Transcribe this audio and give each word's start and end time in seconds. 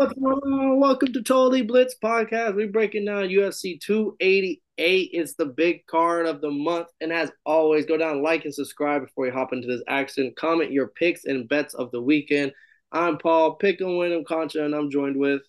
What's 0.00 0.14
going 0.14 0.32
on? 0.32 0.80
Welcome 0.80 1.12
to 1.12 1.22
Totally 1.22 1.60
Blitz 1.60 1.94
Podcast. 2.02 2.56
We're 2.56 2.72
breaking 2.72 3.04
down 3.04 3.28
UFC 3.28 3.78
288. 3.82 5.10
It's 5.12 5.34
the 5.34 5.44
big 5.44 5.84
card 5.88 6.24
of 6.24 6.40
the 6.40 6.50
month. 6.50 6.86
And 7.02 7.12
as 7.12 7.30
always, 7.44 7.84
go 7.84 7.98
down, 7.98 8.22
like, 8.22 8.46
and 8.46 8.54
subscribe 8.54 9.02
before 9.02 9.26
you 9.26 9.32
hop 9.32 9.52
into 9.52 9.66
this 9.66 9.82
action. 9.88 10.32
Comment 10.38 10.72
your 10.72 10.86
picks 10.86 11.26
and 11.26 11.46
bets 11.46 11.74
of 11.74 11.90
the 11.90 12.00
weekend. 12.00 12.52
I'm 12.90 13.18
Paul, 13.18 13.56
pick 13.56 13.82
and 13.82 13.98
win 13.98 14.24
Concha, 14.26 14.64
and 14.64 14.74
I'm 14.74 14.90
joined 14.90 15.18
with. 15.18 15.42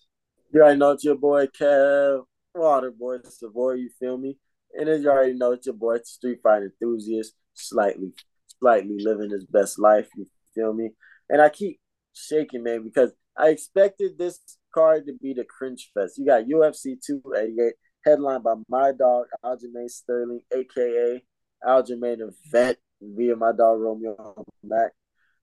You 0.52 0.60
already 0.60 0.78
know 0.78 0.90
it's 0.90 1.04
your 1.04 1.16
boy 1.16 1.46
Kev, 1.46 2.24
Water 2.54 2.90
Boy, 2.90 3.20
Savoy, 3.24 3.76
you 3.76 3.88
feel 3.98 4.18
me? 4.18 4.36
And 4.74 4.86
as 4.86 5.02
you 5.02 5.08
already 5.08 5.32
know, 5.32 5.52
it's 5.52 5.64
your 5.64 5.76
boy, 5.76 6.00
Street 6.04 6.40
Fighter 6.42 6.74
enthusiast, 6.78 7.32
slightly, 7.54 8.12
slightly 8.60 8.98
living 8.98 9.30
his 9.30 9.46
best 9.46 9.78
life, 9.78 10.08
you 10.14 10.26
feel 10.54 10.74
me? 10.74 10.90
And 11.30 11.40
I 11.40 11.48
keep 11.48 11.80
shaking, 12.12 12.64
man, 12.64 12.82
because 12.82 13.12
I 13.36 13.48
expected 13.48 14.18
this 14.18 14.40
card 14.74 15.06
to 15.06 15.14
be 15.14 15.32
the 15.34 15.44
cringe 15.44 15.90
fest. 15.94 16.18
You 16.18 16.26
got 16.26 16.44
UFC 16.44 16.96
288, 17.04 17.74
headlined 18.04 18.44
by 18.44 18.54
my 18.68 18.92
dog, 18.92 19.26
Aljamain 19.44 19.88
Sterling, 19.88 20.40
aka 20.54 21.22
Aljamain 21.64 22.18
the 22.18 22.32
Vet, 22.50 22.78
via 23.00 23.36
my 23.36 23.52
dog 23.52 23.80
Romeo 23.80 24.44
Mack. 24.62 24.92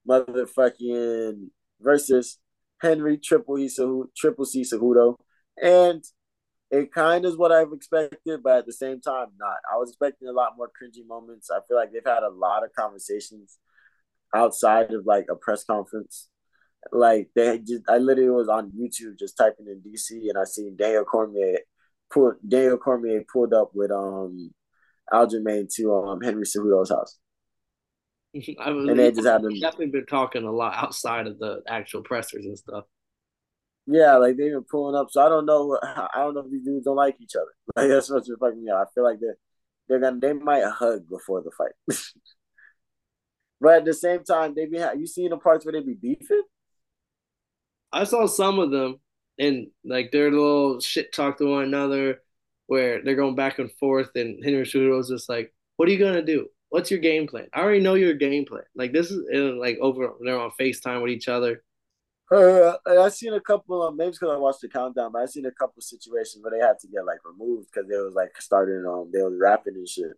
Motherfucking 0.08 1.50
versus 1.82 2.40
Henry 2.82 3.18
Triple 3.18 3.58
C 3.68 4.04
Triple 4.18 4.46
C 4.46 4.62
Cejudo. 4.62 5.16
And 5.62 6.04
it 6.72 6.92
kind 6.94 7.26
of 7.26 7.32
is 7.32 7.38
what 7.38 7.52
I've 7.52 7.74
expected, 7.74 8.42
but 8.44 8.60
at 8.60 8.66
the 8.66 8.74
same 8.74 9.02
time, 9.02 9.28
not. 9.40 9.58
I 9.72 9.78
was 9.78 9.90
expecting 9.90 10.28
a 10.28 10.32
lot 10.32 10.54
more 10.58 10.68
cringy 10.68 11.06
moments. 11.08 11.50
I 11.52 11.60
feel 11.68 11.78
like 11.78 11.92
they've 11.92 12.02
had 12.06 12.24
a 12.24 12.30
lot 12.30 12.64
of 12.64 12.72
conversations 12.78 13.58
outside 14.34 14.94
of 14.94 15.06
like 15.06 15.26
a 15.30 15.36
press 15.36 15.64
conference 15.64 16.30
like 16.92 17.30
they 17.36 17.60
just, 17.60 17.84
I 17.90 17.98
literally 17.98 18.30
was 18.30 18.50
on 18.50 18.72
YouTube 18.72 19.20
just 19.20 19.38
typing 19.38 19.68
in 19.68 19.82
DC, 19.82 20.30
and 20.30 20.38
I 20.38 20.46
seen 20.46 20.76
Daniel 20.78 21.04
Cormier, 21.04 21.60
pull 22.12 22.34
Daniel 22.48 22.78
Cormier 22.78 23.24
pulled 23.32 23.54
up 23.54 23.72
with 23.74 23.92
um 23.92 24.52
Aljamain 25.12 25.68
to 25.76 25.96
um 25.96 26.22
Henry 26.22 26.46
Cejudo's 26.46 26.90
house. 26.90 27.20
I 28.60 28.72
mean, 28.72 28.90
and 28.90 29.00
they 29.00 29.12
just 29.12 29.24
them 29.24 29.60
definitely 29.60 29.88
been 29.88 30.06
talking 30.06 30.44
a 30.44 30.52
lot 30.52 30.76
outside 30.76 31.28
of 31.28 31.40
the 31.40 31.62
actual 31.68 32.02
pressers 32.02 32.46
and 32.46 32.58
stuff. 32.58 32.86
Yeah, 33.88 34.18
like 34.18 34.38
they've 34.38 34.52
been 34.52 34.66
pulling 34.70 34.96
up. 34.96 35.08
So 35.10 35.26
I 35.26 35.30
don't 35.30 35.48
know. 35.48 35.80
I 35.84 36.10
don't 36.18 36.36
know 36.36 36.42
if 36.42 36.52
these 36.52 36.64
dudes 36.64 36.86
don't 36.86 36.96
like 36.96 37.18
each 37.20 37.36
other. 37.36 37.52
Like 37.76 37.90
that's 37.90 38.10
what's 38.10 38.30
fucking 38.40 38.64
me 38.64 38.72
out. 38.72 38.88
I 38.88 38.94
feel 38.94 39.04
like 39.04 39.20
they're 39.20 39.38
they're 39.88 40.00
gonna 40.00 40.20
they 40.20 40.34
might 40.34 40.64
hug 40.64 41.10
before 41.10 41.42
the 41.42 41.52
fight. 41.52 41.72
but 43.60 43.78
at 43.78 43.86
the 43.86 43.94
same 43.94 44.24
time, 44.24 44.54
they 44.56 44.66
be 44.66 44.80
you 44.98 45.08
seen 45.08 45.30
the 45.30 45.38
parts 45.38 45.66
where 45.66 45.74
they 45.74 45.82
be 45.82 45.96
beefing? 45.96 46.44
I 47.92 48.04
saw 48.04 48.26
some 48.26 48.60
of 48.60 48.72
them 48.72 49.00
and 49.38 49.68
like 49.84 50.12
they're 50.12 50.32
little 50.32 50.80
shit 50.80 51.14
talk 51.14 51.38
to 51.38 51.52
one 51.52 51.64
another 51.64 52.22
where 52.68 53.02
they're 53.04 53.16
going 53.16 53.36
back 53.36 53.60
and 53.60 53.72
forth 53.74 54.10
and 54.16 54.44
Henry 54.44 54.62
was 54.90 55.10
just 55.10 55.30
like, 55.30 55.54
What 55.78 55.90
are 55.90 55.92
you 55.92 56.00
gonna 56.00 56.22
do? 56.22 56.48
What's 56.70 56.92
your 56.92 57.00
game 57.00 57.28
plan? 57.28 57.48
I 57.54 57.62
already 57.62 57.80
know 57.80 57.96
your 57.96 58.14
game 58.14 58.46
plan. 58.46 58.64
Like 58.76 58.92
this 58.94 59.10
is 59.12 59.22
like 59.56 59.78
over 59.80 60.14
they're 60.24 60.40
on 60.40 60.52
FaceTime 60.60 61.02
with 61.02 61.12
each 61.12 61.28
other. 61.28 61.64
Uh, 62.32 62.74
I 62.88 63.10
seen 63.10 63.34
a 63.34 63.42
couple 63.42 63.82
of 63.82 63.96
maybe 63.96 64.12
because 64.12 64.30
I 64.30 64.38
watched 64.38 64.62
the 64.62 64.70
countdown, 64.70 65.12
but 65.12 65.24
I 65.24 65.26
seen 65.26 65.48
a 65.48 65.52
couple 65.52 65.80
of 65.80 65.84
situations 65.84 66.44
where 66.44 66.52
they 66.52 66.64
had 66.64 66.78
to 66.80 66.88
get 66.88 67.06
like 67.06 67.20
removed 67.26 67.70
because 67.74 67.90
they 67.90 67.98
was 67.98 68.14
like 68.14 68.40
starting 68.40 68.86
um 68.86 69.10
they 69.12 69.24
was 69.24 69.34
rapping 69.40 69.76
and 69.76 69.88
shit. 69.88 70.14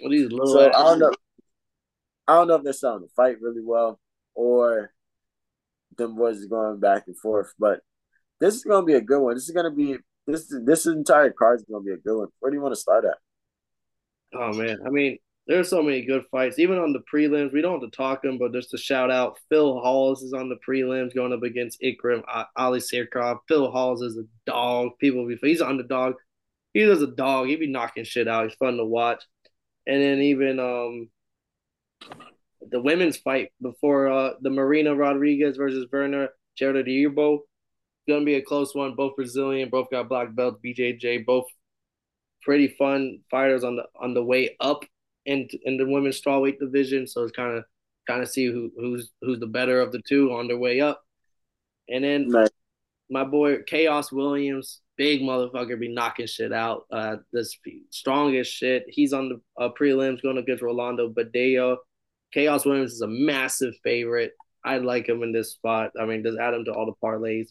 Well, 0.00 0.10
these 0.10 0.30
little 0.32 0.46
so 0.46 0.66
I 0.66 0.70
don't 0.70 0.98
know. 1.00 1.12
I 2.26 2.34
don't 2.34 2.48
know 2.48 2.54
if 2.54 2.64
they're 2.64 2.72
selling 2.72 3.02
the 3.02 3.08
fight 3.08 3.42
really 3.42 3.60
well 3.62 4.00
or 4.34 4.90
them 5.96 6.16
boys 6.16 6.38
is 6.38 6.46
going 6.46 6.80
back 6.80 7.04
and 7.06 7.18
forth. 7.18 7.52
But 7.58 7.80
this 8.40 8.54
is 8.54 8.64
gonna 8.64 8.86
be 8.86 8.94
a 8.94 9.00
good 9.00 9.20
one. 9.20 9.34
This 9.34 9.44
is 9.44 9.54
gonna 9.54 9.70
be 9.70 9.96
this 10.26 10.52
this 10.64 10.86
entire 10.86 11.30
card 11.30 11.60
is 11.60 11.66
gonna 11.70 11.84
be 11.84 11.92
a 11.92 11.96
good 11.96 12.18
one. 12.18 12.28
Where 12.40 12.50
do 12.50 12.56
you 12.56 12.62
want 12.62 12.74
to 12.74 12.80
start 12.80 13.04
at? 13.04 13.16
Oh 14.34 14.52
man, 14.52 14.78
I 14.84 14.90
mean, 14.90 15.18
there's 15.46 15.68
so 15.68 15.82
many 15.82 16.04
good 16.04 16.24
fights. 16.30 16.58
Even 16.58 16.78
on 16.78 16.92
the 16.92 17.02
prelims, 17.12 17.52
we 17.52 17.60
don't 17.60 17.80
have 17.80 17.90
to 17.90 17.96
talk 17.96 18.22
them, 18.22 18.38
but 18.38 18.52
just 18.52 18.70
to 18.70 18.78
shout 18.78 19.10
out, 19.10 19.38
Phil 19.48 19.78
Hawes 19.78 20.22
is 20.22 20.32
on 20.32 20.48
the 20.48 20.56
prelims 20.66 21.14
going 21.14 21.32
up 21.32 21.42
against 21.42 21.82
Ikram 21.82 22.22
Aliskerov. 22.58 23.38
Phil 23.48 23.70
Hawes 23.70 24.00
is 24.02 24.16
a 24.16 24.24
dog. 24.46 24.90
People 24.98 25.26
be 25.26 25.36
he's 25.40 25.60
on 25.60 25.76
the 25.76 25.84
dog. 25.84 26.14
He 26.72 26.80
is 26.80 27.02
a 27.02 27.06
dog. 27.06 27.48
He 27.48 27.56
be 27.56 27.70
knocking 27.70 28.04
shit 28.04 28.26
out. 28.26 28.48
He's 28.48 28.56
fun 28.56 28.76
to 28.78 28.84
watch. 28.84 29.22
And 29.86 30.02
then 30.02 30.20
even 30.20 30.58
um 30.58 31.08
the 32.70 32.80
women's 32.80 33.16
fight 33.16 33.50
before 33.60 34.10
uh, 34.10 34.30
the 34.40 34.50
Marina 34.50 34.94
Rodriguez 34.94 35.56
versus 35.56 35.86
Virna 35.92 36.28
Jandiroba 36.60 37.38
Gonna 38.06 38.24
be 38.24 38.34
a 38.34 38.42
close 38.42 38.74
one. 38.74 38.94
Both 38.94 39.16
Brazilian, 39.16 39.70
both 39.70 39.90
got 39.90 40.08
black 40.08 40.34
belts. 40.34 40.58
BJJ, 40.64 41.24
both 41.24 41.46
pretty 42.42 42.68
fun 42.68 43.20
fighters 43.30 43.64
on 43.64 43.76
the 43.76 43.84
on 43.98 44.12
the 44.12 44.22
way 44.22 44.56
up 44.60 44.84
in 45.24 45.48
in 45.64 45.78
the 45.78 45.86
women's 45.86 46.20
strawweight 46.20 46.58
division. 46.58 47.06
So 47.06 47.22
it's 47.22 47.32
kind 47.32 47.56
of 47.56 47.64
kind 48.06 48.22
of 48.22 48.28
see 48.28 48.46
who 48.46 48.70
who's 48.76 49.10
who's 49.22 49.40
the 49.40 49.46
better 49.46 49.80
of 49.80 49.90
the 49.90 50.02
two 50.06 50.32
on 50.32 50.48
their 50.48 50.58
way 50.58 50.82
up. 50.82 51.02
And 51.88 52.04
then 52.04 52.28
nice. 52.28 52.50
my 53.08 53.24
boy 53.24 53.58
Khaos 53.62 54.12
Williams, 54.12 54.80
big 54.98 55.22
motherfucker, 55.22 55.80
be 55.80 55.88
knocking 55.88 56.26
shit 56.26 56.52
out. 56.52 56.84
Uh, 56.90 57.16
this 57.32 57.56
strongest 57.88 58.52
shit. 58.52 58.84
He's 58.88 59.14
on 59.14 59.30
the 59.30 59.64
uh, 59.64 59.70
prelims 59.78 60.22
going 60.22 60.36
against 60.36 60.62
Rolando 60.62 61.08
Bedoya. 61.08 61.78
Khaos 62.34 62.64
Williams 62.64 62.92
is 62.92 63.00
a 63.00 63.08
massive 63.08 63.74
favorite. 63.82 64.32
I 64.64 64.78
like 64.78 65.08
him 65.08 65.22
in 65.22 65.32
this 65.32 65.52
spot. 65.52 65.92
I 66.00 66.06
mean, 66.06 66.22
just 66.22 66.38
add 66.38 66.54
him 66.54 66.64
to 66.64 66.72
all 66.72 66.86
the 66.86 67.06
parlays. 67.06 67.48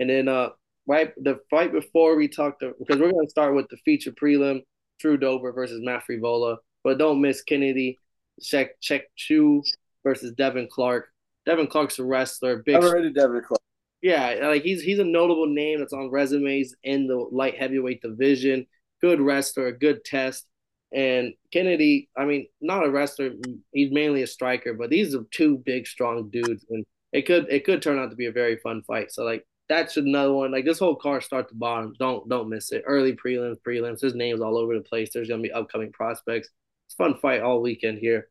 And 0.00 0.08
then 0.08 0.28
uh 0.28 0.50
right 0.86 1.12
the 1.22 1.40
fight 1.50 1.72
before 1.72 2.16
we 2.16 2.28
talked 2.28 2.60
to, 2.60 2.72
because 2.78 3.00
we're 3.00 3.12
gonna 3.12 3.28
start 3.28 3.54
with 3.54 3.68
the 3.68 3.76
feature 3.78 4.12
prelim, 4.12 4.62
Drew 5.00 5.16
Dober 5.16 5.52
versus 5.52 5.80
Matt 5.82 6.04
Frevola. 6.08 6.56
But 6.82 6.98
don't 6.98 7.20
miss 7.20 7.42
Kennedy, 7.42 7.98
check 8.42 8.80
check 8.80 9.02
Chu 9.16 9.62
versus 10.04 10.32
Devin 10.32 10.68
Clark. 10.70 11.08
Devin 11.46 11.66
Clark's 11.66 11.98
a 11.98 12.04
wrestler. 12.04 12.62
Big 12.64 12.76
I've 12.76 12.82
heard 12.82 13.06
of 13.06 13.14
Devin 13.14 13.42
Clark. 13.46 13.60
Yeah, 14.02 14.36
like 14.42 14.62
he's 14.62 14.82
he's 14.82 14.98
a 14.98 15.04
notable 15.04 15.46
name 15.46 15.78
that's 15.78 15.92
on 15.92 16.10
resumes 16.10 16.74
in 16.84 17.06
the 17.06 17.16
light 17.16 17.56
heavyweight 17.58 18.02
division. 18.02 18.66
Good 19.00 19.20
wrestler, 19.20 19.66
a 19.68 19.78
good 19.78 20.04
test. 20.04 20.46
And 20.94 21.34
Kennedy, 21.52 22.08
I 22.16 22.24
mean, 22.24 22.46
not 22.60 22.86
a 22.86 22.90
wrestler. 22.90 23.32
He's 23.72 23.90
mainly 23.90 24.22
a 24.22 24.28
striker, 24.28 24.74
but 24.74 24.90
these 24.90 25.14
are 25.14 25.24
two 25.32 25.58
big, 25.58 25.88
strong 25.88 26.30
dudes, 26.30 26.64
and 26.70 26.84
it 27.12 27.26
could 27.26 27.46
it 27.50 27.64
could 27.64 27.82
turn 27.82 27.98
out 27.98 28.10
to 28.10 28.16
be 28.16 28.26
a 28.26 28.32
very 28.32 28.58
fun 28.58 28.82
fight. 28.82 29.10
So 29.10 29.24
like 29.24 29.44
that's 29.68 29.96
another 29.96 30.32
one. 30.32 30.52
Like 30.52 30.64
this 30.64 30.78
whole 30.78 30.94
card 30.94 31.24
start 31.24 31.48
to 31.48 31.54
bottom. 31.56 31.94
Don't 31.98 32.28
don't 32.28 32.48
miss 32.48 32.70
it. 32.70 32.84
Early 32.86 33.14
prelims, 33.14 33.56
prelims. 33.66 34.00
His 34.00 34.14
name's 34.14 34.40
all 34.40 34.56
over 34.56 34.74
the 34.74 34.82
place. 34.82 35.10
There's 35.12 35.28
gonna 35.28 35.42
be 35.42 35.52
upcoming 35.52 35.90
prospects. 35.90 36.48
It's 36.86 36.94
fun 36.94 37.16
fight 37.20 37.42
all 37.42 37.60
weekend 37.60 37.98
here. 37.98 38.28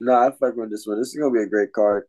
No, 0.00 0.14
I 0.14 0.30
fuck 0.30 0.56
with 0.56 0.70
this 0.70 0.86
one. 0.86 0.98
This 0.98 1.08
is 1.08 1.16
gonna 1.16 1.32
be 1.32 1.42
a 1.42 1.46
great 1.46 1.72
card. 1.72 2.04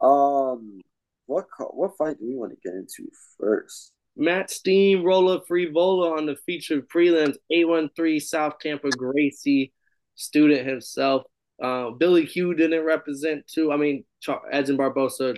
Um, 0.00 0.80
what 1.26 1.46
what 1.70 1.96
fight 1.96 2.18
do 2.18 2.26
we 2.28 2.36
want 2.36 2.52
to 2.52 2.68
get 2.68 2.76
into 2.76 3.10
first? 3.38 3.92
Matt 4.16 4.50
Steamroller 4.50 5.40
Frevola 5.40 6.16
on 6.16 6.26
the 6.26 6.36
featured 6.46 6.88
prelims, 6.88 7.36
813 7.50 8.20
South 8.20 8.58
Tampa 8.60 8.90
Gracie 8.90 9.72
student 10.14 10.66
himself. 10.66 11.24
Uh, 11.62 11.90
Billy 11.90 12.26
Q 12.26 12.54
didn't 12.54 12.84
represent 12.84 13.46
too. 13.46 13.72
I 13.72 13.76
mean, 13.76 14.04
Char- 14.20 14.42
Edson 14.50 14.78
Barbosa 14.78 15.36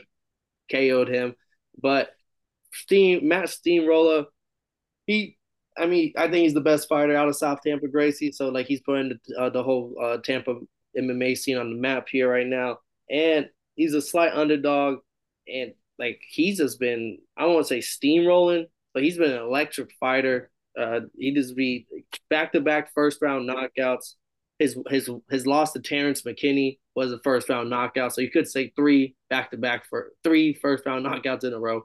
KO'd 0.71 1.09
him, 1.09 1.35
but 1.81 2.11
Steam 2.73 3.27
Matt 3.27 3.49
Steamroller, 3.49 4.27
he, 5.07 5.37
I 5.77 5.87
mean, 5.87 6.13
I 6.17 6.23
think 6.23 6.37
he's 6.45 6.55
the 6.55 6.61
best 6.61 6.89
fighter 6.89 7.17
out 7.17 7.29
of 7.29 7.37
South 7.37 7.61
Tampa 7.65 7.89
Gracie. 7.89 8.33
So 8.33 8.49
like 8.49 8.67
he's 8.67 8.81
putting 8.81 9.19
the, 9.27 9.41
uh, 9.41 9.51
the 9.51 9.63
whole 9.63 9.95
uh, 10.01 10.19
Tampa 10.19 10.55
MMA 10.97 11.37
scene 11.37 11.57
on 11.57 11.71
the 11.71 11.77
map 11.77 12.09
here 12.09 12.31
right 12.31 12.47
now, 12.47 12.79
and 13.11 13.49
he's 13.75 13.95
a 13.95 14.03
slight 14.03 14.33
underdog, 14.33 14.99
and 15.47 15.73
like 15.99 16.21
he's 16.29 16.59
just 16.59 16.79
been 16.79 17.19
I 17.37 17.43
don't 17.43 17.55
want 17.55 17.67
to 17.67 17.83
say 17.83 17.99
steamrolling, 18.07 18.67
but 18.95 19.03
he's 19.03 19.19
been 19.19 19.33
an 19.33 19.43
electric 19.43 19.91
fighter. 19.99 20.51
Uh, 20.79 21.01
he 21.17 21.35
just 21.35 21.57
be 21.57 21.87
back 22.31 22.53
to 22.53 22.61
back 22.61 22.93
first 22.95 23.21
round 23.21 23.49
knockouts. 23.49 24.15
His 24.59 24.77
his 24.89 25.11
his 25.31 25.47
loss 25.47 25.73
to 25.73 25.81
Terrence 25.81 26.23
McKinney 26.23 26.79
was 26.95 27.13
a 27.13 27.21
first 27.23 27.49
round 27.49 27.71
knockout, 27.71 28.15
so 28.15 28.21
you 28.21 28.31
could 28.31 28.49
say 28.49 28.73
three 28.77 29.15
back 29.31 29.51
to 29.51 29.57
back 29.57 29.87
for 29.89 30.13
three 30.25 30.55
first 30.55 30.85
round 30.87 31.07
knockouts 31.07 31.45
in 31.45 31.53
a 31.53 31.59
row. 31.59 31.83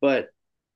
But 0.00 0.28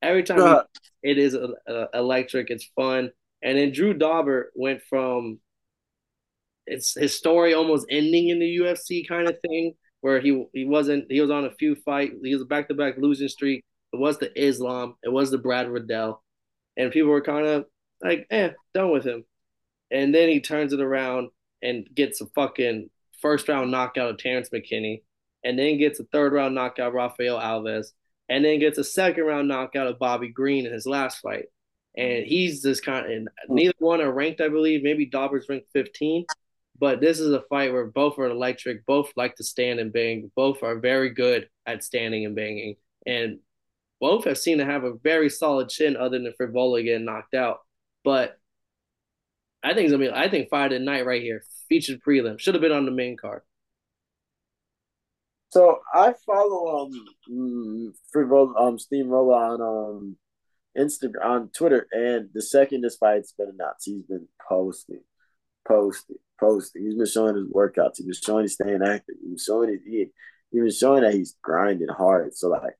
every 0.02 0.22
time 0.22 0.40
uh, 0.40 0.62
he, 1.02 1.10
it 1.10 1.18
is 1.18 1.34
uh, 1.34 1.86
electric, 1.92 2.50
it's 2.50 2.70
fun. 2.76 3.10
And 3.42 3.58
then 3.58 3.72
Drew 3.72 3.94
Dober 3.94 4.52
went 4.54 4.80
from 4.88 5.38
it's 6.66 6.94
his 6.94 7.16
story 7.16 7.52
almost 7.52 7.86
ending 7.90 8.28
in 8.28 8.38
the 8.38 8.58
UFC 8.58 9.06
kind 9.06 9.28
of 9.28 9.36
thing 9.40 9.74
where 10.04 10.20
he 10.20 10.44
he 10.52 10.66
wasn't 10.66 11.06
he 11.10 11.18
was 11.22 11.30
on 11.30 11.46
a 11.46 11.54
few 11.54 11.74
fight 11.76 12.12
he 12.22 12.34
was 12.34 12.42
a 12.42 12.44
back 12.44 12.68
to 12.68 12.74
back 12.74 12.96
losing 12.98 13.28
streak. 13.28 13.64
It 13.90 13.98
was 13.98 14.18
the 14.18 14.30
Islam, 14.38 14.96
it 15.02 15.08
was 15.08 15.30
the 15.30 15.38
Brad 15.38 15.66
Riddell, 15.66 16.22
and 16.76 16.92
people 16.92 17.08
were 17.08 17.22
kind 17.22 17.46
of 17.46 17.64
like, 18.02 18.26
eh, 18.30 18.50
done 18.74 18.90
with 18.90 19.04
him. 19.06 19.24
And 19.90 20.14
then 20.14 20.28
he 20.28 20.40
turns 20.42 20.74
it 20.74 20.80
around 20.80 21.30
and 21.62 21.88
gets 21.94 22.20
a 22.20 22.26
fucking 22.34 22.90
first 23.22 23.48
round 23.48 23.70
knockout 23.70 24.10
of 24.10 24.18
Terrence 24.18 24.50
McKinney. 24.50 25.02
and 25.42 25.58
then 25.58 25.78
gets 25.78 26.00
a 26.00 26.04
third 26.12 26.34
round 26.34 26.54
knockout 26.54 26.88
of 26.88 26.94
Rafael 26.94 27.38
Alves, 27.38 27.88
and 28.28 28.44
then 28.44 28.60
gets 28.60 28.76
a 28.78 28.84
second 28.84 29.24
round 29.24 29.48
knockout 29.48 29.86
of 29.86 29.98
Bobby 29.98 30.28
Green 30.28 30.66
in 30.66 30.72
his 30.72 30.86
last 30.86 31.20
fight. 31.20 31.46
And 31.96 32.26
he's 32.26 32.60
this 32.62 32.80
kind 32.80 33.06
of, 33.06 33.12
and 33.12 33.28
neither 33.48 33.74
one 33.78 34.02
are 34.02 34.12
ranked, 34.12 34.42
I 34.42 34.48
believe. 34.48 34.82
Maybe 34.82 35.06
Dober's 35.06 35.48
ranked 35.48 35.68
15, 35.72 36.26
but 36.78 37.00
this 37.00 37.20
is 37.20 37.32
a 37.32 37.42
fight 37.48 37.72
where 37.72 37.86
both 37.86 38.18
are 38.18 38.26
electric, 38.26 38.84
both 38.86 39.12
like 39.16 39.36
to 39.36 39.44
stand 39.44 39.78
and 39.80 39.92
bang, 39.92 40.30
both 40.34 40.62
are 40.62 40.78
very 40.78 41.10
good 41.10 41.48
at 41.66 41.84
standing 41.84 42.24
and 42.24 42.34
banging, 42.34 42.76
and 43.06 43.38
both 44.00 44.24
have 44.24 44.38
seemed 44.38 44.58
to 44.58 44.66
have 44.66 44.84
a 44.84 44.94
very 44.94 45.30
solid 45.30 45.68
chin, 45.68 45.96
other 45.96 46.18
than 46.18 46.32
Frevola 46.40 46.84
getting 46.84 47.04
knocked 47.04 47.34
out. 47.34 47.58
But 48.02 48.38
I 49.62 49.72
think 49.72 49.88
it's 49.88 49.92
gonna. 49.92 50.10
I 50.14 50.28
think 50.28 50.48
at 50.52 50.80
Night 50.82 51.06
right 51.06 51.22
here, 51.22 51.42
featured 51.68 52.00
prelim, 52.06 52.38
should 52.38 52.54
have 52.54 52.60
been 52.60 52.72
on 52.72 52.84
the 52.84 52.90
main 52.90 53.16
card. 53.16 53.42
So 55.50 55.78
I 55.94 56.14
follow 56.26 56.84
um 56.84 57.94
Frevola, 58.14 58.60
um 58.60 58.78
Steamroller 58.78 59.34
on 59.34 59.60
um 59.62 60.16
Instagram 60.76 61.24
on 61.24 61.48
Twitter, 61.56 61.86
and 61.92 62.28
the 62.34 62.42
second 62.42 62.82
this 62.82 62.96
fight's 62.96 63.32
been 63.32 63.50
announced, 63.50 63.86
he's 63.86 64.02
been 64.02 64.28
posting, 64.48 65.02
posting, 65.66 66.16
posting. 66.44 66.84
He's 66.84 66.94
been 66.94 67.06
showing 67.06 67.36
his 67.36 67.46
workouts. 67.46 67.96
He's 67.96 68.06
been 68.06 68.14
showing 68.14 68.44
he's 68.44 68.54
staying 68.54 68.82
active. 68.82 69.16
He's 69.20 69.30
been 69.30 69.38
showing 69.38 69.68
his 69.70 69.80
he, 69.84 70.06
he's 70.50 70.60
been 70.62 70.70
showing 70.70 71.02
that 71.02 71.14
he's 71.14 71.36
grinding 71.42 71.88
hard. 71.88 72.34
So 72.34 72.48
like, 72.48 72.74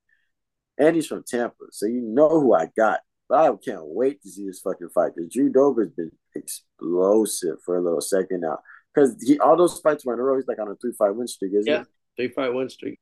and 0.79 0.95
he's 0.95 1.07
from 1.07 1.25
Tampa, 1.27 1.65
so 1.71 1.87
you 1.87 2.01
know 2.01 2.29
who 2.29 2.55
I 2.55 2.71
got. 2.77 3.01
But 3.29 3.39
I 3.39 3.57
can't 3.65 3.85
wait 3.85 4.23
to 4.23 4.29
see 4.29 4.47
this 4.47 4.61
fucking 4.61 4.91
fight 4.95 5.13
because 5.15 5.33
Drew 5.33 5.51
Dober's 5.51 5.91
been 5.91 6.13
explosive 6.35 7.57
for 7.65 7.77
a 7.77 7.83
little 7.83 8.03
second 8.03 8.41
now. 8.41 8.59
Because 8.95 9.17
he 9.23 9.39
all 9.39 9.57
those 9.57 9.81
fights 9.81 10.05
were 10.05 10.15
in 10.15 10.21
a 10.21 10.23
row. 10.23 10.37
He's 10.37 10.47
like 10.47 10.59
on 10.59 10.69
a 10.69 10.77
three 10.77 10.93
fight 10.93 11.17
win 11.17 11.27
streak, 11.27 11.53
isn't 11.55 11.73
yeah, 11.73 11.85
three 12.17 12.29
fight 12.29 12.53
win 12.53 12.69
streak. 12.69 12.99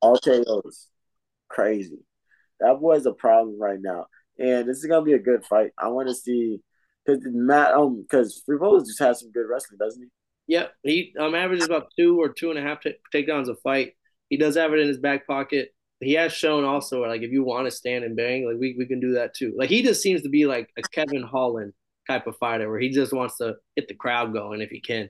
All 0.00 0.18
KOs, 0.18 0.88
crazy. 1.48 1.98
That 2.60 2.80
boy's 2.80 3.06
a 3.06 3.12
problem 3.12 3.60
right 3.60 3.78
now, 3.80 4.06
and 4.38 4.68
this 4.68 4.78
is 4.78 4.86
gonna 4.86 5.04
be 5.04 5.12
a 5.12 5.18
good 5.18 5.44
fight. 5.44 5.72
I 5.78 5.88
want 5.88 6.08
to 6.08 6.14
see 6.14 6.60
because 7.08 7.24
Matt 7.32 7.72
um 7.72 8.02
because 8.02 8.42
Frevola 8.48 8.84
just 8.84 8.98
has 8.98 9.20
some 9.20 9.32
good 9.32 9.46
wrestling, 9.48 9.78
doesn't 9.78 10.02
he? 10.02 10.08
Yeah, 10.46 10.66
he 10.82 11.14
um 11.18 11.34
averages 11.34 11.66
about 11.66 11.92
two 11.96 12.20
or 12.20 12.28
two 12.28 12.50
and 12.50 12.58
a 12.58 12.62
half 12.62 12.80
t- 12.80 12.94
takedowns 13.14 13.48
a 13.48 13.56
fight. 13.56 13.92
He 14.28 14.36
does 14.36 14.56
have 14.56 14.72
it 14.72 14.80
in 14.80 14.88
his 14.88 14.98
back 14.98 15.26
pocket. 15.26 15.74
He 16.00 16.12
has 16.14 16.32
shown 16.32 16.64
also 16.64 17.02
like 17.02 17.22
if 17.22 17.32
you 17.32 17.42
want 17.42 17.66
to 17.66 17.70
stand 17.70 18.04
and 18.04 18.16
bang, 18.16 18.46
like 18.46 18.58
we, 18.58 18.76
we 18.78 18.86
can 18.86 19.00
do 19.00 19.12
that 19.14 19.34
too. 19.34 19.54
Like 19.56 19.70
he 19.70 19.82
just 19.82 20.02
seems 20.02 20.22
to 20.22 20.28
be 20.28 20.46
like 20.46 20.70
a 20.76 20.82
Kevin 20.82 21.22
Holland 21.22 21.72
type 22.06 22.26
of 22.26 22.36
fighter 22.36 22.70
where 22.70 22.80
he 22.80 22.90
just 22.90 23.12
wants 23.12 23.38
to 23.38 23.56
get 23.76 23.88
the 23.88 23.94
crowd 23.94 24.32
going 24.32 24.60
if 24.60 24.70
he 24.70 24.80
can. 24.80 25.08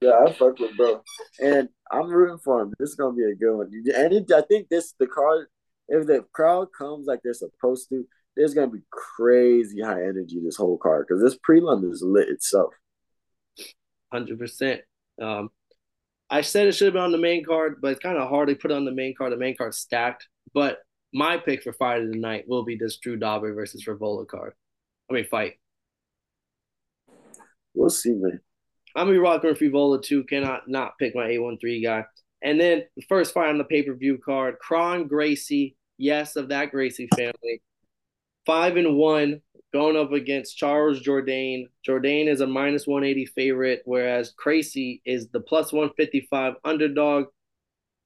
Yeah, 0.00 0.24
I 0.26 0.32
fuck 0.32 0.58
with 0.58 0.76
bro, 0.76 1.02
and 1.40 1.68
I'm 1.92 2.08
rooting 2.08 2.38
for 2.38 2.60
him. 2.60 2.74
This 2.80 2.90
is 2.90 2.94
gonna 2.96 3.14
be 3.14 3.22
a 3.22 3.34
good 3.36 3.56
one. 3.56 3.70
And 3.94 4.12
it, 4.12 4.32
I 4.32 4.42
think 4.42 4.68
this 4.68 4.94
the 4.98 5.06
crowd, 5.06 5.44
if 5.86 6.06
the 6.06 6.24
crowd 6.32 6.68
comes 6.76 7.06
like 7.06 7.20
they're 7.22 7.32
supposed 7.32 7.88
to, 7.90 8.04
there's 8.38 8.54
gonna 8.54 8.68
be 8.70 8.82
crazy 8.90 9.82
high 9.82 10.04
energy 10.04 10.40
this 10.42 10.56
whole 10.56 10.78
card 10.78 11.06
because 11.06 11.20
this 11.22 11.36
prelim 11.46 11.90
is 11.90 12.02
lit 12.02 12.28
itself. 12.28 12.72
Hundred 14.12 14.34
um, 14.34 14.38
percent. 14.38 14.80
I 16.30 16.42
said 16.42 16.68
it 16.68 16.72
should 16.72 16.86
have 16.86 16.94
been 16.94 17.02
on 17.02 17.12
the 17.12 17.18
main 17.18 17.44
card, 17.44 17.80
but 17.82 17.92
it's 17.92 18.00
kind 18.00 18.16
of 18.16 18.28
hard 18.28 18.48
to 18.48 18.54
put 18.54 18.70
on 18.70 18.84
the 18.84 18.92
main 18.92 19.14
card. 19.16 19.32
The 19.32 19.36
main 19.36 19.56
card 19.56 19.74
stacked. 19.74 20.28
But 20.54 20.78
my 21.12 21.36
pick 21.36 21.62
for 21.62 21.72
Friday 21.72 22.06
night 22.06 22.44
will 22.46 22.64
be 22.64 22.76
this 22.76 22.98
Drew 22.98 23.16
Dober 23.16 23.52
versus 23.54 23.84
Frevola 23.84 24.26
card. 24.26 24.52
I 25.10 25.14
mean, 25.14 25.24
fight. 25.24 25.54
We'll 27.74 27.90
see, 27.90 28.12
man. 28.12 28.40
I'm 28.94 29.06
gonna 29.06 29.12
be 29.12 29.18
rocking 29.18 29.50
with 29.50 29.58
Frevola 29.58 30.00
too. 30.00 30.22
Cannot 30.24 30.68
not 30.68 30.98
pick 30.98 31.14
my 31.14 31.24
A13 31.24 31.82
guy. 31.82 32.04
And 32.40 32.60
then 32.60 32.84
the 32.96 33.02
first 33.08 33.34
fight 33.34 33.48
on 33.48 33.58
the 33.58 33.64
pay 33.64 33.82
per 33.82 33.94
view 33.94 34.18
card, 34.18 34.58
Kron 34.60 35.08
Gracie. 35.08 35.76
Yes, 35.96 36.36
of 36.36 36.50
that 36.50 36.70
Gracie 36.70 37.08
family. 37.16 37.62
Five 38.48 38.78
and 38.78 38.96
one, 38.96 39.42
going 39.74 39.98
up 39.98 40.12
against 40.12 40.56
Charles 40.56 41.02
Jourdain. 41.02 41.66
Jourdain 41.86 42.28
is 42.28 42.40
a 42.40 42.46
minus 42.46 42.86
180 42.86 43.26
favorite, 43.26 43.82
whereas 43.84 44.32
Gracie 44.38 45.02
is 45.04 45.28
the 45.28 45.40
plus 45.40 45.70
155 45.70 46.54
underdog. 46.64 47.26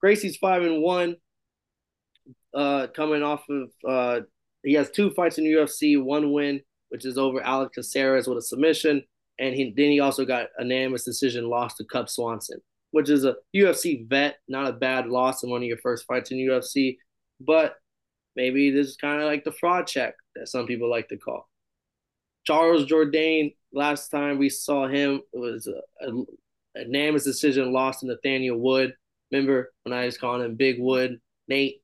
Gracie's 0.01 0.35
five 0.35 0.63
and 0.63 0.81
one, 0.81 1.15
uh, 2.53 2.87
coming 2.93 3.23
off 3.23 3.45
of 3.49 3.69
uh, 3.87 4.19
he 4.65 4.73
has 4.73 4.91
two 4.91 5.11
fights 5.11 5.37
in 5.37 5.45
UFC, 5.45 6.03
one 6.03 6.33
win, 6.33 6.59
which 6.89 7.05
is 7.05 7.17
over 7.17 7.41
Alex 7.41 7.75
Caceres 7.75 8.27
with 8.27 8.37
a 8.37 8.41
submission, 8.41 9.01
and 9.39 9.55
he 9.55 9.73
then 9.77 9.91
he 9.91 10.01
also 10.01 10.25
got 10.25 10.47
a 10.59 10.63
unanimous 10.63 11.05
decision 11.05 11.49
loss 11.49 11.75
to 11.75 11.85
Cub 11.85 12.09
Swanson, 12.09 12.59
which 12.91 13.09
is 13.09 13.23
a 13.23 13.37
UFC 13.55 14.09
vet, 14.09 14.39
not 14.49 14.67
a 14.67 14.73
bad 14.73 15.07
loss 15.07 15.41
in 15.43 15.49
one 15.49 15.61
of 15.61 15.67
your 15.69 15.77
first 15.77 16.05
fights 16.05 16.31
in 16.31 16.37
UFC, 16.37 16.97
but 17.39 17.75
maybe 18.35 18.71
this 18.71 18.87
is 18.87 18.97
kind 18.97 19.21
of 19.21 19.27
like 19.27 19.45
the 19.45 19.53
fraud 19.53 19.87
check 19.87 20.15
that 20.35 20.49
some 20.49 20.65
people 20.65 20.89
like 20.89 21.09
to 21.09 21.17
call. 21.17 21.49
Charles 22.45 22.85
Jourdain, 22.85 23.55
last 23.73 24.09
time 24.09 24.37
we 24.37 24.49
saw 24.49 24.87
him, 24.87 25.21
it 25.31 25.37
was 25.37 25.67
a, 25.67 26.05
a, 26.05 26.11
a 26.75 26.85
unanimous 26.85 27.23
decision 27.23 27.71
loss 27.71 27.99
to 27.99 28.07
Nathaniel 28.07 28.59
Wood. 28.59 28.93
Remember 29.31 29.73
when 29.83 29.93
I 29.93 30.05
was 30.05 30.17
calling 30.17 30.43
him 30.43 30.55
Big 30.55 30.79
Wood, 30.79 31.19
Nate? 31.47 31.83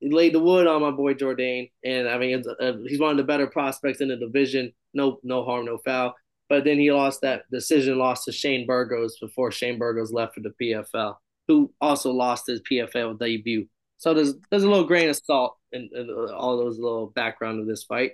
he 0.00 0.10
laid 0.10 0.32
the 0.32 0.40
wood 0.40 0.66
on 0.66 0.82
my 0.82 0.90
boy 0.90 1.14
Jourdain, 1.14 1.70
and 1.84 2.08
I 2.08 2.18
mean 2.18 2.44
uh, 2.60 2.72
he's 2.86 3.00
one 3.00 3.10
of 3.10 3.16
the 3.16 3.24
better 3.24 3.46
prospects 3.46 4.00
in 4.00 4.08
the 4.08 4.16
division. 4.16 4.72
No, 4.94 5.18
no 5.22 5.44
harm, 5.44 5.66
no 5.66 5.78
foul. 5.78 6.14
But 6.48 6.64
then 6.64 6.78
he 6.78 6.92
lost 6.92 7.20
that 7.22 7.42
decision, 7.50 7.98
lost 7.98 8.24
to 8.24 8.32
Shane 8.32 8.66
Burgos 8.66 9.18
before 9.18 9.50
Shane 9.50 9.78
Burgos 9.78 10.12
left 10.12 10.34
for 10.34 10.40
the 10.40 10.54
PFL, 10.60 11.16
who 11.46 11.72
also 11.80 12.10
lost 12.10 12.46
his 12.46 12.62
PFL 12.62 13.18
debut. 13.18 13.66
So 13.98 14.14
there's 14.14 14.34
there's 14.50 14.62
a 14.62 14.68
little 14.68 14.86
grain 14.86 15.10
of 15.10 15.16
salt 15.16 15.56
in, 15.72 15.90
in 15.94 16.08
all 16.10 16.56
those 16.56 16.78
little 16.78 17.08
background 17.08 17.60
of 17.60 17.66
this 17.66 17.84
fight. 17.84 18.12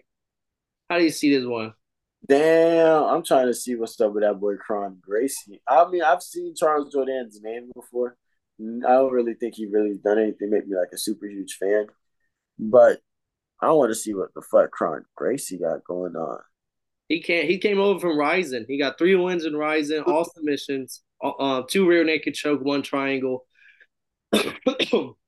How 0.89 0.99
do 0.99 1.05
you 1.05 1.11
see 1.11 1.35
this 1.35 1.47
one? 1.47 1.75
Damn, 2.27 3.05
I'm 3.05 3.23
trying 3.23 3.47
to 3.47 3.55
see 3.55 3.77
what's 3.77 4.01
up 4.01 4.15
with 4.15 4.23
that 4.23 4.41
boy 4.41 4.57
Kron 4.57 4.97
Gracie. 5.01 5.61
I 5.69 5.87
mean, 5.91 6.03
I've 6.03 6.23
seen 6.23 6.55
Charles 6.57 6.93
Jourdain's 6.93 7.41
name 7.43 7.71
before. 7.75 8.17
I 8.59 8.93
don't 8.93 9.13
really 9.13 9.35
think 9.35 9.57
he 9.57 9.67
really 9.67 9.99
done 10.03 10.19
anything 10.19 10.51
make 10.51 10.67
me 10.67 10.75
like 10.75 10.89
a 10.95 10.99
super 10.99 11.27
huge 11.27 11.59
fan. 11.61 11.87
But 12.59 13.01
I 13.61 13.73
want 13.73 13.91
to 13.91 13.95
see 13.95 14.15
what 14.15 14.33
the 14.35 14.41
fuck 14.41 14.71
Kron 14.71 15.05
Gracie 15.15 15.59
got 15.59 15.85
going 15.85 16.17
on. 16.17 16.39
He 17.09 17.21
can't. 17.21 17.47
He 17.47 17.59
came 17.59 17.79
over 17.79 18.01
from 18.01 18.19
Rizin. 18.19 18.65
He 18.67 18.79
got 18.79 18.97
three 18.97 19.17
wins 19.17 19.45
in 19.45 19.55
Rizin, 19.55 20.05
all 20.05 20.25
submissions, 20.25 21.03
uh, 21.23 21.29
uh 21.29 21.63
two 21.69 21.87
rear 21.87 22.05
naked 22.05 22.33
choke, 22.33 22.63
one 22.63 22.81
triangle. 22.81 23.45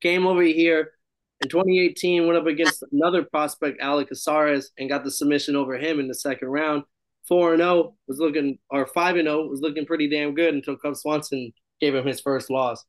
came 0.00 0.26
over 0.26 0.42
here 0.42 0.92
in 1.40 1.48
2018, 1.48 2.26
went 2.26 2.38
up 2.38 2.46
against 2.46 2.84
another 2.92 3.22
prospect, 3.22 3.80
Alex 3.80 4.10
Caceres, 4.10 4.70
and 4.78 4.88
got 4.88 5.04
the 5.04 5.10
submission 5.10 5.56
over 5.56 5.76
him 5.76 5.98
in 6.00 6.08
the 6.08 6.14
second 6.14 6.48
round. 6.48 6.84
Four 7.26 7.52
and 7.52 7.60
zero 7.60 7.70
oh 7.70 7.94
was 8.08 8.18
looking, 8.18 8.58
or 8.70 8.86
five 8.86 9.16
and 9.16 9.26
zero 9.26 9.44
oh 9.44 9.46
was 9.46 9.60
looking 9.60 9.86
pretty 9.86 10.08
damn 10.08 10.34
good 10.34 10.54
until 10.54 10.76
Cub 10.76 10.96
Swanson 10.96 11.52
gave 11.80 11.94
him 11.94 12.06
his 12.06 12.20
first 12.20 12.50
loss. 12.50 12.84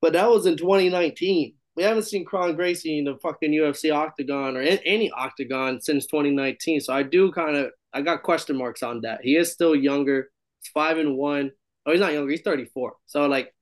But 0.00 0.14
that 0.14 0.28
was 0.28 0.46
in 0.46 0.56
2019. 0.56 1.54
We 1.76 1.82
haven't 1.82 2.02
seen 2.02 2.24
Kron 2.24 2.56
Gracie 2.56 2.98
in 2.98 3.04
the 3.04 3.16
fucking 3.22 3.52
UFC 3.52 3.94
octagon 3.94 4.56
or 4.56 4.62
in, 4.62 4.78
any 4.84 5.10
octagon 5.10 5.80
since 5.80 6.06
2019. 6.06 6.80
So 6.80 6.92
I 6.92 7.02
do 7.02 7.30
kind 7.32 7.56
of 7.56 7.70
I 7.92 8.02
got 8.02 8.22
question 8.22 8.56
marks 8.56 8.82
on 8.82 9.02
that. 9.02 9.20
He 9.22 9.36
is 9.36 9.52
still 9.52 9.74
younger. 9.74 10.30
He's 10.60 10.70
five 10.72 10.98
and 10.98 11.16
one. 11.16 11.50
Oh, 11.86 11.92
he's 11.92 12.00
not 12.00 12.12
younger. 12.12 12.30
He's 12.30 12.42
34. 12.42 12.94
So 13.06 13.26
like, 13.26 13.54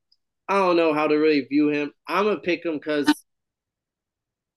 I 0.50 0.54
don't 0.54 0.76
know 0.76 0.92
how 0.92 1.06
to 1.06 1.14
really 1.14 1.42
view 1.42 1.68
him. 1.68 1.92
I'm 2.08 2.24
gonna 2.24 2.40
pick 2.40 2.64
him 2.64 2.74
because, 2.74 3.06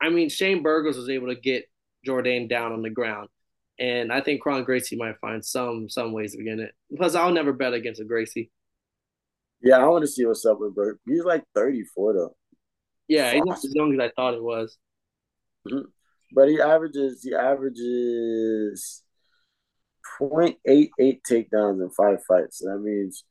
I 0.02 0.10
mean, 0.10 0.28
Shane 0.28 0.64
Burgos 0.64 0.98
was 0.98 1.08
able 1.08 1.28
to 1.28 1.36
get 1.36 1.66
Jourdain 2.06 2.50
down 2.50 2.72
on 2.72 2.82
the 2.82 2.90
ground, 2.90 3.30
and 3.78 4.12
I 4.12 4.20
think 4.20 4.42
Kron 4.42 4.64
Gracie 4.64 4.96
might 4.96 5.20
find 5.22 5.46
some 5.46 5.88
some 5.88 6.12
ways 6.12 6.34
of 6.34 6.44
getting 6.44 6.62
it. 6.62 6.74
Plus, 6.98 7.14
I'll 7.14 7.32
never 7.32 7.54
bet 7.54 7.76
against 7.76 8.02
a 8.02 8.06
Gracie. 8.06 8.50
Yeah, 9.62 9.78
I 9.78 9.86
want 9.86 10.02
to 10.02 10.08
see 10.08 10.26
what's 10.26 10.44
up 10.48 10.60
with 10.60 10.74
Burke. 10.74 11.00
He's 11.06 11.24
like 11.24 11.44
34 11.54 12.14
though. 12.14 12.36
Yeah, 13.08 13.32
he's 13.32 13.44
not 13.46 13.64
as 13.64 13.76
young 13.76 13.94
as 13.94 14.00
I 14.00 14.12
thought 14.16 14.34
it 14.34 14.44
was. 14.44 14.76
Mm-hmm. 15.70 15.90
But 16.34 16.50
he 16.50 16.60
averages 16.60 17.22
he 17.22 17.36
averages 17.36 19.04
0.88 20.20 21.22
takedowns 21.30 21.84
in 21.84 21.92
five 21.92 22.18
fights. 22.28 22.60
So 22.60 22.70
that 22.72 22.80
means 22.80 23.26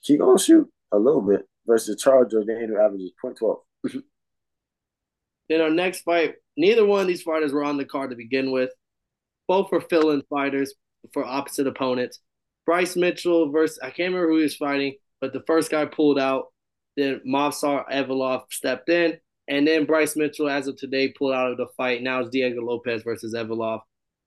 he 0.00 0.16
gonna 0.16 0.38
shoot 0.38 0.70
a 0.92 0.96
little 0.96 1.20
bit 1.20 1.48
versus 1.66 2.00
Charles 2.02 2.32
Jourdain 2.32 2.68
who 2.68 2.78
averages 2.78 3.12
0.12. 3.22 4.02
In 5.50 5.60
our 5.60 5.70
next 5.70 6.02
fight, 6.02 6.36
neither 6.56 6.86
one 6.86 7.02
of 7.02 7.06
these 7.06 7.22
fighters 7.22 7.52
were 7.52 7.64
on 7.64 7.76
the 7.76 7.84
card 7.84 8.10
to 8.10 8.16
begin 8.16 8.50
with. 8.50 8.70
Both 9.46 9.70
were 9.70 9.82
fill-in 9.82 10.22
fighters 10.30 10.74
for 11.12 11.24
opposite 11.24 11.66
opponents. 11.66 12.20
Bryce 12.64 12.96
Mitchell 12.96 13.50
versus 13.50 13.78
I 13.82 13.90
can't 13.90 14.14
remember 14.14 14.28
who 14.28 14.36
he 14.38 14.44
was 14.44 14.56
fighting 14.56 14.94
but 15.24 15.32
the 15.32 15.42
first 15.46 15.70
guy 15.70 15.86
pulled 15.86 16.18
out. 16.18 16.48
Then 16.98 17.22
Movsar 17.26 17.90
Evloev 17.90 18.42
stepped 18.50 18.90
in, 18.90 19.16
and 19.48 19.66
then 19.66 19.86
Bryce 19.86 20.16
Mitchell, 20.16 20.50
as 20.50 20.68
of 20.68 20.76
today, 20.76 21.14
pulled 21.16 21.32
out 21.32 21.50
of 21.50 21.56
the 21.56 21.66
fight. 21.78 22.02
Now 22.02 22.20
it's 22.20 22.28
Diego 22.28 22.60
Lopes 22.60 23.02
versus 23.02 23.34
Evloev. 23.34 23.80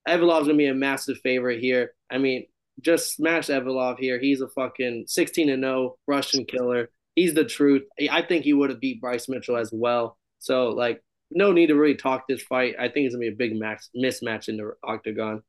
Evloev's 0.07 0.47
gonna 0.47 0.57
be 0.57 0.65
a 0.65 0.73
massive 0.73 1.19
favorite 1.19 1.59
here. 1.59 1.93
I 2.09 2.17
mean, 2.17 2.47
just 2.81 3.15
smash 3.15 3.47
Evloev 3.47 3.99
here. 3.99 4.19
He's 4.19 4.41
a 4.41 4.47
fucking 4.47 5.05
16 5.05 5.49
and 5.49 5.63
0 5.63 5.97
Russian 6.07 6.45
killer. 6.45 6.89
He's 7.17 7.33
the 7.33 7.45
truth. 7.45 7.81
I 8.11 8.21
think 8.21 8.43
he 8.43 8.53
would 8.53 8.69
have 8.69 8.79
beat 8.79 9.01
Bryce 9.01 9.27
Mitchell 9.27 9.57
as 9.57 9.71
well. 9.73 10.19
So 10.37 10.69
like, 10.69 11.03
no 11.31 11.51
need 11.51 11.67
to 11.67 11.75
really 11.75 11.95
talk 11.95 12.27
this 12.29 12.43
fight. 12.43 12.75
I 12.79 12.89
think 12.89 13.07
it's 13.07 13.15
gonna 13.15 13.21
be 13.21 13.33
a 13.33 13.35
big 13.35 13.59
match 13.59 13.85
mismatch 13.95 14.49
in 14.49 14.57
the 14.57 14.73
octagon. 14.83 15.41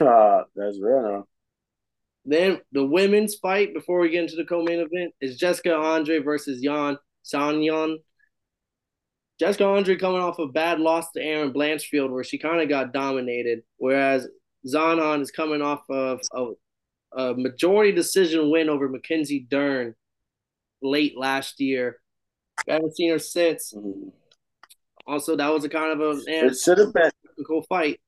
Uh, 0.00 0.44
that's 0.56 0.80
real. 0.80 1.28
Then 2.24 2.62
the 2.72 2.86
women's 2.86 3.34
fight 3.34 3.74
before 3.74 4.00
we 4.00 4.08
get 4.08 4.22
into 4.22 4.36
the 4.36 4.46
co-main 4.46 4.78
event 4.78 5.12
is 5.20 5.36
Jessica 5.36 5.74
Andrade 5.74 6.24
versus 6.24 6.62
Yan 6.62 6.96
Xiaonan. 7.26 7.96
Jessica 9.38 9.66
Andrade 9.66 10.00
coming 10.00 10.22
off 10.22 10.38
a 10.38 10.46
bad 10.46 10.80
loss 10.80 11.10
to 11.12 11.22
Erin 11.22 11.52
Blanchfield 11.52 12.10
where 12.10 12.24
she 12.24 12.38
kind 12.38 12.62
of 12.62 12.70
got 12.70 12.94
dominated, 12.94 13.60
whereas 13.76 14.26
Xiaonan 14.66 15.20
is 15.20 15.30
coming 15.30 15.60
off 15.60 15.82
of 15.90 16.20
a, 16.32 16.46
a 17.20 17.34
majority 17.34 17.92
decision 17.92 18.50
win 18.50 18.70
over 18.70 18.88
Mackenzie 18.88 19.46
Dern 19.50 19.94
late 20.82 21.16
last 21.16 21.60
year. 21.60 22.00
I 22.68 22.74
haven't 22.74 22.96
seen 22.96 23.10
her 23.10 23.18
since. 23.18 23.74
Also, 25.06 25.36
that 25.36 25.52
was 25.52 25.64
a 25.64 25.68
kind 25.68 25.92
of 25.92 26.00
a 26.00 26.14
man, 26.24 26.46
it 26.46 26.58
should 26.58 26.78
have 26.78 26.92
been 26.92 27.10
a 27.38 27.44
cool 27.44 27.62
fight 27.68 28.00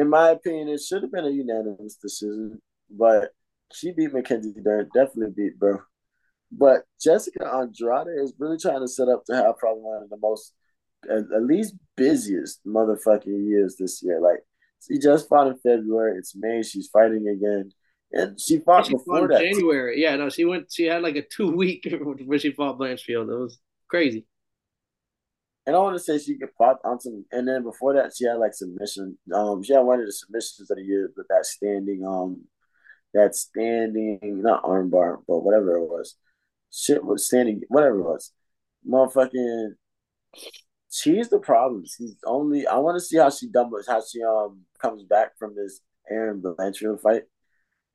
in 0.00 0.08
my 0.08 0.30
opinion, 0.30 0.68
it 0.68 0.80
should 0.80 1.02
have 1.02 1.12
been 1.12 1.26
a 1.26 1.30
unanimous 1.30 1.96
decision, 1.96 2.58
but 2.88 3.32
she 3.70 3.92
beat 3.92 4.14
Mackenzie 4.14 4.54
Dern, 4.64 4.88
definitely 4.94 5.34
beat 5.36 5.58
bro. 5.58 5.78
But 6.50 6.84
Jessica 7.00 7.46
Andrade 7.46 8.08
is 8.22 8.32
really 8.38 8.56
trying 8.56 8.80
to 8.80 8.88
set 8.88 9.08
up 9.08 9.24
to 9.26 9.36
have 9.36 9.58
probably 9.58 9.82
one 9.82 10.02
of 10.02 10.08
the 10.08 10.16
most, 10.16 10.54
at, 11.04 11.30
at 11.36 11.44
least 11.44 11.74
busiest 11.96 12.60
motherfucking 12.66 13.46
years 13.46 13.76
this 13.78 14.02
year. 14.02 14.20
Like 14.20 14.38
she 14.88 14.98
just 14.98 15.28
fought 15.28 15.48
in 15.48 15.58
February. 15.58 16.16
It's 16.16 16.34
May. 16.34 16.62
She's 16.62 16.88
fighting 16.88 17.28
again, 17.28 17.70
and 18.12 18.40
she 18.40 18.58
fought 18.58 18.86
she 18.86 18.92
before 18.92 19.20
fought 19.20 19.30
that. 19.30 19.40
January. 19.40 20.00
Yeah, 20.00 20.16
no, 20.16 20.28
she 20.30 20.44
went. 20.44 20.72
She 20.72 20.84
had 20.84 21.02
like 21.02 21.16
a 21.16 21.22
two 21.22 21.50
week 21.56 21.86
when 22.24 22.38
she 22.38 22.52
fought 22.52 22.78
Blanchfield. 22.78 23.32
It 23.32 23.38
was 23.38 23.58
crazy 23.88 24.26
and 25.66 25.76
I 25.76 25.78
want 25.78 25.96
to 25.96 26.02
say 26.02 26.18
she 26.18 26.36
could 26.36 26.54
pop 26.56 26.80
on 26.84 27.00
some. 27.00 27.24
And 27.30 27.46
then 27.46 27.62
before 27.62 27.94
that, 27.94 28.12
she 28.16 28.24
had 28.24 28.38
like 28.38 28.54
submission. 28.54 29.18
Um, 29.32 29.62
she 29.62 29.72
had 29.72 29.80
one 29.80 30.00
of 30.00 30.06
the 30.06 30.12
submissions 30.12 30.70
of 30.70 30.76
the 30.76 30.82
year 30.82 31.12
with 31.16 31.28
that 31.28 31.46
standing, 31.46 32.04
um, 32.04 32.44
that 33.14 33.34
standing, 33.34 34.18
not 34.22 34.64
armbar, 34.64 35.18
but 35.28 35.44
whatever 35.44 35.76
it 35.76 35.88
was. 35.88 36.16
Shit 36.72 37.04
was 37.04 37.26
standing, 37.26 37.60
whatever 37.68 38.00
it 38.00 38.02
was. 38.02 38.32
Motherfucking, 38.88 39.74
she's 40.90 41.28
the 41.28 41.38
problem. 41.38 41.84
She's 41.86 42.16
only. 42.24 42.66
I 42.66 42.78
want 42.78 42.96
to 42.96 43.00
see 43.00 43.18
how 43.18 43.30
she 43.30 43.48
doubles, 43.48 43.86
how 43.86 44.02
she 44.02 44.22
um 44.24 44.62
comes 44.80 45.02
back 45.04 45.38
from 45.38 45.54
this 45.54 45.80
Erin 46.10 46.42
Blanchfield 46.42 47.00
fight, 47.00 47.22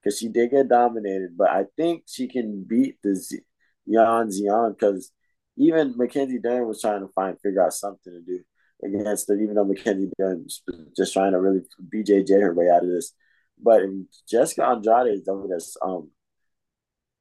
because 0.05 0.19
she 0.19 0.27
did 0.27 0.51
get 0.51 0.69
dominated. 0.69 1.35
But 1.35 1.49
I 1.49 1.63
think 1.75 2.03
she 2.07 2.27
can 2.27 2.63
beat 2.63 2.97
the 3.03 3.15
Z- 3.15 3.39
Yan 3.87 4.29
Xian 4.29 4.77
because 4.77 5.11
even 5.57 5.97
Mackenzie 5.97 6.39
Dern 6.39 6.67
was 6.67 6.81
trying 6.81 7.01
to 7.01 7.11
find 7.13 7.39
figure 7.41 7.65
out 7.65 7.73
something 7.73 8.13
to 8.13 8.21
do 8.21 8.39
against 8.83 9.29
it, 9.29 9.39
even 9.41 9.55
though 9.55 9.65
Mackenzie 9.65 10.11
Dern 10.17 10.43
was 10.43 10.61
just 10.95 11.13
trying 11.13 11.31
to 11.31 11.39
really 11.39 11.61
BJJ 11.93 12.41
her 12.41 12.53
way 12.53 12.69
out 12.69 12.83
of 12.83 12.89
this. 12.89 13.13
But 13.61 13.83
Jessica 14.29 14.65
Andrade 14.65 15.13
is 15.13 15.27
over 15.27 15.47
this 15.47 15.75
um 15.81 16.11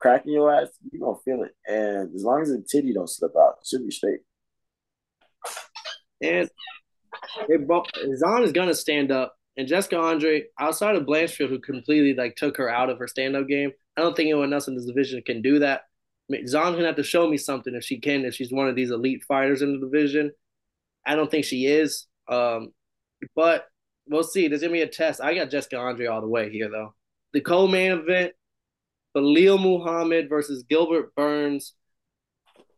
cracking 0.00 0.34
your 0.34 0.54
ass, 0.54 0.68
you're 0.92 1.00
gonna 1.00 1.18
feel 1.24 1.42
it. 1.44 1.54
And 1.66 2.14
as 2.14 2.24
long 2.24 2.42
as 2.42 2.48
the 2.48 2.62
titty 2.70 2.92
don't 2.92 3.08
slip 3.08 3.32
out, 3.38 3.56
it 3.62 3.66
should 3.66 3.84
be 3.84 3.90
straight. 3.90 4.20
And 6.20 6.50
Zan 8.18 8.42
is 8.42 8.52
gonna 8.52 8.74
stand 8.74 9.10
up. 9.10 9.34
And 9.56 9.68
Jessica 9.68 9.99
Andrade, 9.99 10.46
outside 10.58 10.96
of 10.96 11.04
Blanchfield, 11.04 11.49
who 11.49 11.61
completely 11.61 12.14
like 12.14 12.37
took 12.37 12.56
her 12.56 12.68
out 12.68 12.90
of 12.90 12.99
her 12.99 13.06
stand-up 13.06 13.46
game, 13.46 13.73
I 13.96 14.00
don't 14.00 14.16
think 14.16 14.28
anyone 14.28 14.52
else 14.52 14.66
in 14.66 14.75
this 14.75 14.87
division 14.87 15.23
can 15.23 15.42
do 15.42 15.61
that. 15.61 15.82
Zon's 16.46 16.75
gonna 16.75 16.87
have 16.87 16.96
to 16.96 17.02
show 17.02 17.28
me 17.28 17.37
something 17.37 17.75
if 17.75 17.84
she 17.84 18.00
can, 18.00 18.25
if 18.25 18.34
she's 18.34 18.52
one 18.52 18.68
of 18.68 18.75
these 18.75 18.90
elite 18.90 19.23
fighters 19.25 19.62
in 19.62 19.78
the 19.78 19.87
division. 19.87 20.32
I 21.06 21.14
don't 21.14 21.30
think 21.30 21.44
she 21.44 21.66
is. 21.66 22.06
Um, 22.28 22.73
but 23.37 23.66
we'll 24.08 24.23
see. 24.23 24.49
There's 24.49 24.62
gonna 24.62 24.73
be 24.73 24.80
a 24.80 24.88
test. 24.88 25.20
I 25.20 25.34
got 25.34 25.50
Jessica 25.50 25.78
Andrade 25.78 26.08
all 26.08 26.20
the 26.20 26.26
way 26.26 26.50
here 26.50 26.70
though. 26.70 26.94
The 27.32 27.40
co-main 27.40 27.92
event, 27.92 28.32
Belal 29.14 29.61
Muhammad 29.61 30.28
versus 30.28 30.64
Gilbert 30.64 31.14
Burns. 31.14 31.75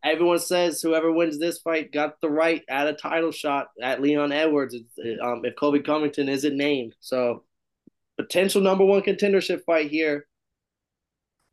Everyone 0.03 0.39
says 0.39 0.81
whoever 0.81 1.11
wins 1.11 1.39
this 1.39 1.59
fight 1.59 1.91
got 1.91 2.21
the 2.21 2.29
right 2.29 2.63
at 2.69 2.87
a 2.87 2.93
title 2.93 3.31
shot 3.31 3.67
at 3.81 4.01
Leon 4.01 4.31
Edwards 4.31 4.75
um, 5.21 5.41
if 5.43 5.55
Colby 5.55 5.79
Covington 5.79 6.29
isn't 6.29 6.55
named. 6.55 6.95
So 6.99 7.43
potential 8.17 8.61
number 8.61 8.85
one 8.85 9.01
contendership 9.01 9.63
fight 9.65 9.89
here. 9.89 10.27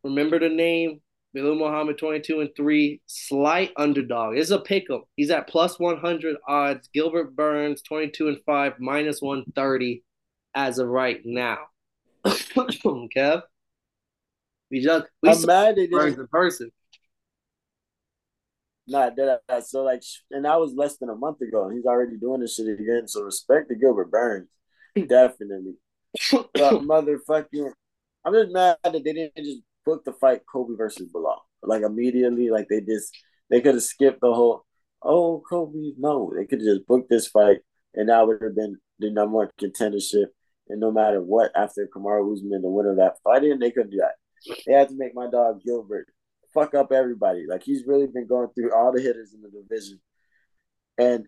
Remember 0.03 0.39
the 0.39 0.51
name 0.51 1.01
Belal 1.35 1.59
Muhammad 1.59 1.99
22 1.99 2.41
and 2.41 2.51
3, 2.57 3.01
slight 3.07 3.73
underdog. 3.77 4.37
It's 4.37 4.51
a 4.51 4.61
pick 4.61 4.89
'em. 4.91 5.03
He's 5.17 5.31
at 5.31 5.49
plus 5.49 5.79
100 5.79 6.37
odds. 6.47 6.89
Gilbert 6.95 7.35
Burns 7.35 7.83
22 7.83 8.29
and 8.29 8.39
5, 8.47 8.79
minus 8.79 9.21
130 9.21 10.05
as 10.55 10.79
of 10.79 10.89
right 10.89 11.21
now. 11.25 11.59
Kev? 12.25 13.43
We 14.71 14.81
just 14.81 15.07
we 15.23 15.31
I'm 15.31 15.47
mad 15.47 15.77
Burns 15.91 16.19
in 16.19 16.29
person. 16.29 16.71
Nah, 18.87 19.11
that 19.11 19.67
so 19.67 19.83
like, 19.83 20.03
and 20.31 20.45
that 20.45 20.61
was 20.61 20.75
less 20.75 20.99
than 20.99 21.09
a 21.09 21.14
month 21.14 21.41
ago, 21.41 21.64
and 21.64 21.76
he's 21.76 21.87
already 21.87 22.17
doing 22.19 22.41
this 22.41 22.55
shit 22.55 22.69
again. 22.69 23.09
So 23.09 23.23
respect 23.23 23.69
to 23.69 23.76
Gilbert 23.76 24.11
Burns, 24.11 24.49
mm. 24.97 25.09
definitely. 25.09 25.75
but 26.33 26.53
motherfucking, 26.55 27.73
I'm 28.25 28.35
just 28.35 28.53
mad 28.53 28.76
that 28.85 28.93
they 28.93 29.00
didn't 29.00 29.37
just 29.37 29.61
book 29.87 30.05
the 30.05 30.12
fight 30.12 30.43
Colby 30.50 30.75
versus 30.76 31.11
Belal. 31.14 31.38
Like 31.62 31.83
immediately, 31.83 32.50
like 32.50 32.69
they 32.69 32.81
just 32.81 33.17
they 33.50 33.61
could 33.61 33.75
have 33.75 33.83
skipped 33.83 34.21
the 34.21 34.33
whole 34.33 34.64
oh 35.03 35.43
Colby, 35.49 35.95
No, 35.99 36.33
they 36.37 36.45
could 36.45 36.61
have 36.61 36.76
just 36.76 36.87
booked 36.87 37.09
this 37.09 37.29
fight 37.29 37.59
and 37.95 38.09
that 38.09 38.26
would 38.26 38.43
have 38.43 38.55
been 38.55 38.76
the 38.99 39.11
number 39.11 39.37
one 39.37 39.49
contendership. 39.61 40.26
And 40.69 40.81
no 40.81 40.91
matter 40.91 41.21
what, 41.23 41.53
after 41.55 41.88
Kamaru 41.95 42.33
Usman, 42.33 42.62
the 42.62 42.69
winner 42.69 42.93
of 42.93 42.97
that 42.97 43.17
fight, 43.23 43.45
and 43.45 43.61
they 43.61 43.71
couldn't 43.71 43.91
do 43.91 43.99
that. 43.99 44.14
They 44.67 44.73
had 44.73 44.88
to 44.88 44.97
make 44.97 45.14
my 45.14 45.29
dog 45.31 45.61
Gilbert 45.64 46.07
fuck 46.54 46.75
up 46.75 46.92
everybody. 46.92 47.46
Like 47.49 47.62
he's 47.62 47.87
really 47.87 48.06
been 48.06 48.26
going 48.26 48.49
through 48.54 48.73
all 48.75 48.92
the 48.92 49.02
hitters 49.02 49.34
in 49.34 49.42
the 49.42 49.50
division, 49.50 50.00
and 50.96 51.26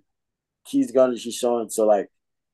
he's 0.66 0.92
gonna 0.92 1.18
she's 1.18 1.34
showing. 1.34 1.68
So 1.68 1.86
like 1.86 2.08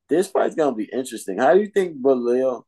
this 0.09 0.29
fight's 0.29 0.55
gonna 0.55 0.75
be 0.75 0.91
interesting. 0.93 1.39
How 1.39 1.55
do 1.55 1.61
you 1.61 1.69
think 1.69 2.01
Belal 2.03 2.65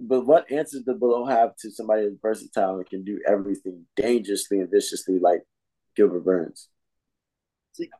but 0.00 0.26
what 0.26 0.50
answers 0.50 0.82
does 0.82 0.96
Belal 0.96 1.30
have 1.30 1.54
to 1.56 1.70
somebody 1.70 2.04
that's 2.04 2.16
versatile 2.22 2.76
and 2.76 2.88
can 2.88 3.04
do 3.04 3.20
everything 3.28 3.84
dangerously 3.96 4.60
and 4.60 4.70
viciously 4.70 5.18
like 5.18 5.42
Gilbert 5.94 6.24
Burns? 6.24 6.68
See, 7.72 7.90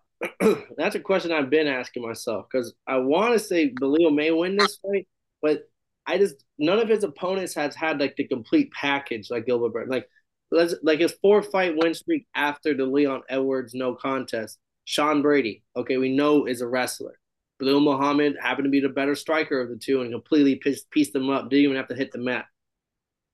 that's 0.79 0.95
a 0.95 1.01
question 1.01 1.31
I've 1.31 1.51
been 1.51 1.67
asking 1.67 2.03
myself 2.03 2.47
because 2.51 2.73
I 2.87 2.97
want 2.97 3.35
to 3.35 3.39
say 3.39 3.71
Belal 3.71 4.15
may 4.15 4.31
win 4.31 4.57
this 4.57 4.77
fight, 4.77 5.07
but 5.43 5.69
I 6.07 6.17
just 6.17 6.37
none 6.59 6.79
of 6.79 6.89
his 6.89 7.05
opponents 7.05 7.55
has 7.55 7.75
had 7.75 8.01
like 8.01 8.17
the 8.17 8.27
complete 8.27 8.73
package 8.73 9.31
like 9.31 9.45
Gilbert 9.45 9.75
Burns. 9.75 9.91
Like 9.91 10.09
like 10.51 11.01
his 11.01 11.15
four 11.23 11.43
fight 11.43 11.75
win 11.77 11.95
streak 11.95 12.27
after 12.35 12.75
the 12.75 12.85
Leon 12.85 13.23
Edwards 13.29 13.75
no 13.75 13.95
contest. 13.95 14.59
Sean 14.85 15.23
Brady, 15.23 15.63
okay, 15.77 15.99
we 15.99 16.15
know 16.15 16.47
is 16.47 16.61
a 16.61 16.67
wrestler. 16.67 17.19
Belal 17.61 17.83
Muhammad 17.83 18.37
happened 18.41 18.65
to 18.65 18.71
be 18.71 18.81
the 18.81 18.89
better 18.89 19.15
striker 19.15 19.61
of 19.61 19.69
the 19.69 19.77
two 19.77 20.01
and 20.01 20.11
completely 20.11 20.57
pieced, 20.57 20.91
pieced 20.91 21.13
them 21.13 21.31
up. 21.31 21.51
Didn't 21.51 21.65
even 21.65 21.77
have 21.77 21.89
to 21.89 21.95
hit 21.95 22.11
the 22.11 22.19
mat. 22.19 22.47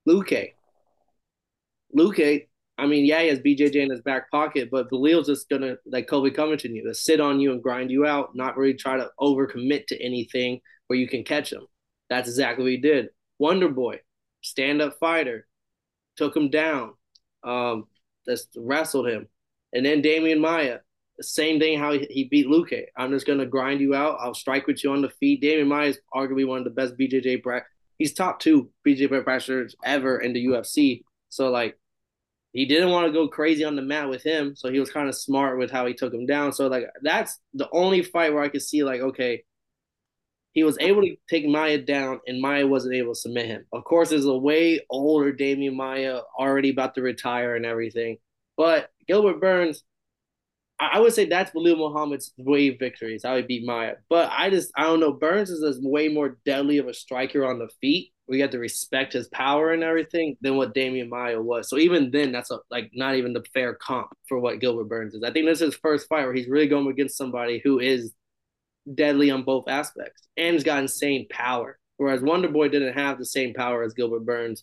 Luque. 0.06 0.52
Luque, 1.96 2.46
I 2.78 2.86
mean, 2.86 3.06
yeah, 3.06 3.22
he 3.22 3.28
has 3.28 3.38
BJJ 3.38 3.76
in 3.76 3.90
his 3.90 4.02
back 4.02 4.30
pocket, 4.30 4.68
but 4.70 4.90
Belal's 4.90 5.28
just 5.28 5.48
gonna 5.48 5.76
like 5.86 6.08
Colby 6.08 6.30
Covington 6.30 6.74
you 6.74 6.84
to 6.84 6.94
sit 6.94 7.20
on 7.20 7.40
you 7.40 7.52
and 7.52 7.62
grind 7.62 7.90
you 7.90 8.04
out, 8.04 8.34
not 8.34 8.56
really 8.56 8.74
try 8.74 8.96
to 8.96 9.10
overcommit 9.18 9.86
to 9.86 10.02
anything 10.02 10.60
where 10.88 10.98
you 10.98 11.08
can 11.08 11.24
catch 11.24 11.52
him. 11.52 11.66
That's 12.10 12.28
exactly 12.28 12.64
what 12.64 12.72
he 12.72 12.78
did. 12.78 13.08
Wonder 13.38 13.68
Boy, 13.68 14.00
stand 14.42 14.82
up 14.82 14.98
fighter, 14.98 15.46
took 16.16 16.36
him 16.36 16.50
down, 16.50 16.94
um, 17.46 17.84
just 18.26 18.48
wrestled 18.56 19.08
him, 19.08 19.28
and 19.72 19.86
then 19.86 20.02
Demian 20.02 20.40
Maya, 20.40 20.78
same 21.20 21.58
thing 21.58 21.78
how 21.78 21.92
he, 21.92 22.28
beat 22.30 22.46
Luque. 22.46 22.86
I'm 22.96 23.10
just 23.10 23.26
gonna 23.26 23.46
grind 23.46 23.80
you 23.80 23.94
out. 23.94 24.18
I'll 24.20 24.34
strike 24.34 24.66
with 24.66 24.84
you 24.84 24.92
on 24.92 25.02
the 25.02 25.10
feet. 25.10 25.42
Demian 25.42 25.68
Maya 25.68 25.88
is 25.88 25.98
arguably 26.14 26.46
one 26.46 26.58
of 26.58 26.64
the 26.64 26.70
best 26.70 26.96
BJJ 26.98 27.42
pra- 27.42 27.64
He's 27.98 28.12
top 28.12 28.40
two 28.40 28.70
BJJ 28.86 29.24
practitioners 29.24 29.74
ever 29.84 30.18
in 30.18 30.32
the 30.32 30.44
UFC. 30.46 31.02
So 31.30 31.50
like, 31.50 31.78
he 32.52 32.66
didn't 32.66 32.90
want 32.90 33.06
to 33.06 33.12
go 33.12 33.28
crazy 33.28 33.64
on 33.64 33.76
the 33.76 33.82
mat 33.82 34.08
with 34.08 34.22
him. 34.22 34.54
So 34.56 34.70
he 34.70 34.80
was 34.80 34.90
kind 34.90 35.08
of 35.08 35.14
smart 35.14 35.58
with 35.58 35.70
how 35.70 35.86
he 35.86 35.94
took 35.94 36.12
him 36.12 36.26
down. 36.26 36.52
So 36.52 36.68
like, 36.68 36.84
that's 37.02 37.38
the 37.54 37.68
only 37.72 38.02
fight 38.02 38.32
where 38.32 38.42
I 38.42 38.48
could 38.48 38.62
see 38.62 38.82
like, 38.84 39.00
okay, 39.00 39.44
he 40.56 40.64
was 40.64 40.78
able 40.80 41.02
to 41.02 41.14
take 41.28 41.46
Maya 41.46 41.76
down, 41.76 42.18
and 42.26 42.40
Maya 42.40 42.66
wasn't 42.66 42.94
able 42.94 43.12
to 43.12 43.20
submit 43.20 43.44
him. 43.44 43.66
Of 43.74 43.84
course, 43.84 44.08
there's 44.08 44.24
a 44.24 44.34
way 44.34 44.80
older 44.88 45.30
Demian 45.30 45.76
Maya 45.76 46.20
already 46.36 46.70
about 46.70 46.94
to 46.94 47.02
retire 47.02 47.56
and 47.56 47.66
everything. 47.66 48.16
But 48.56 48.90
Gilbert 49.06 49.38
Burns, 49.38 49.84
I 50.80 50.98
would 50.98 51.12
say 51.12 51.26
that's 51.26 51.50
Belal 51.50 51.76
Muhammad's 51.76 52.32
wave 52.38 52.78
victories. 52.78 53.22
How 53.22 53.36
he 53.36 53.42
beat 53.42 53.66
Maya. 53.66 53.96
But 54.08 54.32
I 54.32 54.48
just 54.48 54.72
I 54.74 54.84
don't 54.84 54.98
know. 54.98 55.12
Burns 55.12 55.50
is 55.50 55.62
a 55.62 55.78
way 55.86 56.08
more 56.08 56.38
deadly 56.46 56.78
of 56.78 56.88
a 56.88 56.94
striker 56.94 57.44
on 57.44 57.58
the 57.58 57.68
feet. 57.82 58.14
we 58.26 58.40
have 58.40 58.50
to 58.52 58.58
respect 58.58 59.12
his 59.12 59.28
power 59.28 59.74
and 59.74 59.82
everything 59.82 60.38
than 60.40 60.56
what 60.56 60.74
Demian 60.74 61.10
Maya 61.10 61.38
was. 61.38 61.68
So 61.68 61.76
even 61.76 62.10
then, 62.10 62.32
that's 62.32 62.50
a, 62.50 62.60
like 62.70 62.92
not 62.94 63.16
even 63.16 63.34
the 63.34 63.44
fair 63.52 63.74
comp 63.74 64.08
for 64.26 64.38
what 64.38 64.60
Gilbert 64.60 64.88
Burns 64.88 65.12
is. 65.12 65.22
I 65.22 65.32
think 65.32 65.44
this 65.44 65.60
is 65.60 65.74
his 65.74 65.80
first 65.82 66.08
fight 66.08 66.24
where 66.24 66.32
he's 66.32 66.48
really 66.48 66.66
going 66.66 66.86
against 66.86 67.18
somebody 67.18 67.60
who 67.62 67.78
is 67.78 68.14
deadly 68.94 69.30
on 69.30 69.42
both 69.42 69.68
aspects 69.68 70.22
and 70.36 70.54
has 70.54 70.64
got 70.64 70.78
insane 70.78 71.26
power. 71.30 71.78
Whereas 71.96 72.22
Wonder 72.22 72.48
Boy 72.48 72.68
didn't 72.68 72.94
have 72.94 73.18
the 73.18 73.24
same 73.24 73.54
power 73.54 73.82
as 73.82 73.94
Gilbert 73.94 74.26
Burns. 74.26 74.62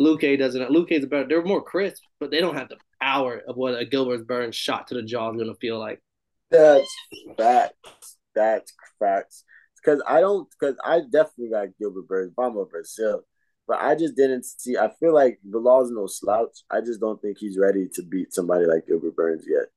Luque 0.00 0.38
doesn't. 0.38 0.70
Luque's 0.70 1.06
better. 1.06 1.26
they're 1.26 1.42
more 1.42 1.62
crisp, 1.62 2.02
but 2.20 2.30
they 2.30 2.40
don't 2.40 2.56
have 2.56 2.68
the 2.68 2.76
power 3.00 3.40
of 3.48 3.56
what 3.56 3.78
a 3.78 3.86
Gilbert 3.86 4.26
Burns 4.26 4.54
shot 4.54 4.88
to 4.88 4.94
the 4.94 5.02
jaw 5.02 5.30
is 5.30 5.36
going 5.36 5.48
to 5.48 5.58
feel 5.58 5.78
like. 5.78 6.02
That's 6.50 6.88
facts. 7.36 8.16
That's 8.34 8.72
facts. 8.98 9.44
Because 9.82 10.02
I 10.06 10.20
don't. 10.20 10.48
Because 10.58 10.76
I 10.84 11.00
definitely 11.00 11.50
got 11.50 11.76
Gilbert 11.78 12.08
Burns. 12.08 12.32
I'm 12.38 12.56
a 12.56 12.66
Brazil, 12.66 13.22
but 13.66 13.80
I 13.80 13.94
just 13.94 14.16
didn't 14.16 14.44
see. 14.44 14.76
I 14.76 14.90
feel 15.00 15.14
like 15.14 15.38
the 15.48 15.58
law's 15.58 15.90
no 15.90 16.06
slouch. 16.06 16.58
I 16.70 16.80
just 16.82 17.00
don't 17.00 17.20
think 17.22 17.38
he's 17.38 17.58
ready 17.58 17.88
to 17.94 18.02
beat 18.02 18.34
somebody 18.34 18.66
like 18.66 18.86
Gilbert 18.86 19.16
Burns 19.16 19.44
yet. 19.48 19.68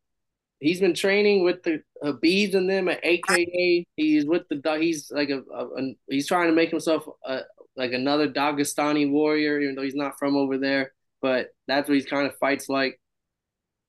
He's 0.60 0.80
been 0.82 0.94
training 0.94 1.44
with 1.44 1.64
the 1.64 1.82
Habibs 2.04 2.54
and 2.54 2.70
them 2.70 2.90
at 2.90 3.00
AKA. 3.04 3.86
He's 3.96 4.26
with 4.26 4.44
the. 4.50 4.78
He's 4.80 5.10
like 5.10 5.30
a, 5.30 5.42
a, 5.54 5.66
a 5.66 5.96
He's 6.10 6.28
trying 6.28 6.48
to 6.48 6.56
make 6.56 6.70
himself 6.70 7.06
a, 7.26 7.42
like 7.78 7.94
another 7.94 8.30
Dagestani 8.30 9.10
warrior, 9.10 9.60
even 9.60 9.76
though 9.76 9.84
he's 9.84 9.96
not 9.96 10.20
from 10.20 10.36
over 10.36 10.58
there. 10.58 10.92
But 11.22 11.50
that's 11.68 11.88
what 11.88 11.96
he's 11.96 12.06
kind 12.06 12.28
of 12.28 12.38
fights 12.38 12.68
like. 12.68 13.00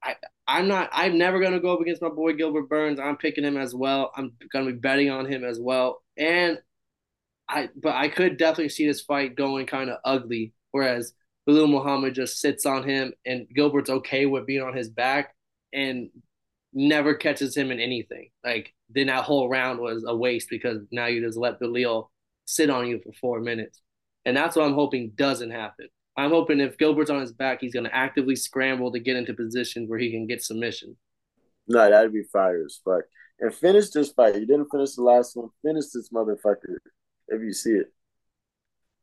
I 0.02 0.14
I'm 0.46 0.68
not. 0.68 0.90
I'm 0.92 1.18
never 1.18 1.40
gonna 1.40 1.60
go 1.60 1.74
up 1.74 1.80
against 1.80 2.02
my 2.02 2.08
boy 2.08 2.34
Gilbert 2.34 2.68
Burns. 2.68 3.00
I'm 3.00 3.16
picking 3.16 3.44
him 3.44 3.56
as 3.56 3.74
well. 3.74 4.12
I'm 4.16 4.32
gonna 4.52 4.72
be 4.72 4.78
betting 4.78 5.10
on 5.10 5.26
him 5.26 5.44
as 5.44 5.58
well. 5.60 6.02
And 6.16 6.58
I, 7.48 7.68
but 7.74 7.96
I 7.96 8.08
could 8.08 8.36
definitely 8.36 8.68
see 8.68 8.86
this 8.86 9.00
fight 9.00 9.34
going 9.34 9.66
kind 9.66 9.90
of 9.90 9.98
ugly. 10.04 10.52
Whereas 10.70 11.12
Belal 11.48 11.68
Muhammad 11.68 12.14
just 12.14 12.40
sits 12.40 12.64
on 12.64 12.88
him, 12.88 13.12
and 13.26 13.48
Gilbert's 13.52 13.90
okay 13.90 14.26
with 14.26 14.46
being 14.46 14.62
on 14.62 14.76
his 14.76 14.88
back 14.88 15.34
and 15.72 16.10
never 16.72 17.14
catches 17.14 17.56
him 17.56 17.70
in 17.70 17.80
anything. 17.80 18.30
Like 18.44 18.74
then 18.88 19.08
that 19.08 19.24
whole 19.24 19.48
round 19.48 19.80
was 19.80 20.04
a 20.06 20.14
waste 20.14 20.48
because 20.50 20.82
now 20.90 21.06
you 21.06 21.24
just 21.24 21.38
let 21.38 21.60
Belal 21.60 22.08
sit 22.44 22.70
on 22.70 22.86
you 22.86 23.00
for 23.00 23.12
four 23.12 23.40
minutes, 23.40 23.80
and 24.24 24.36
that's 24.36 24.56
what 24.56 24.66
I'm 24.66 24.74
hoping 24.74 25.12
doesn't 25.14 25.50
happen. 25.50 25.88
I'm 26.16 26.30
hoping 26.30 26.60
if 26.60 26.76
Gilbert's 26.76 27.10
on 27.10 27.20
his 27.20 27.32
back, 27.32 27.60
he's 27.60 27.72
going 27.72 27.86
to 27.86 27.94
actively 27.94 28.36
scramble 28.36 28.92
to 28.92 28.98
get 28.98 29.16
into 29.16 29.32
positions 29.32 29.88
where 29.88 29.98
he 29.98 30.10
can 30.10 30.26
get 30.26 30.42
submission. 30.42 30.96
No, 31.66 31.88
that'd 31.88 32.12
be 32.12 32.24
fire 32.24 32.64
as 32.64 32.80
fuck. 32.84 33.04
And 33.38 33.54
finish 33.54 33.90
this 33.90 34.10
fight. 34.10 34.34
You 34.34 34.46
didn't 34.46 34.70
finish 34.70 34.96
the 34.96 35.02
last 35.02 35.36
one. 35.36 35.48
Finish 35.62 35.86
this 35.94 36.10
motherfucker 36.10 36.76
if 37.28 37.40
you 37.40 37.52
see 37.52 37.70
it. 37.70 37.92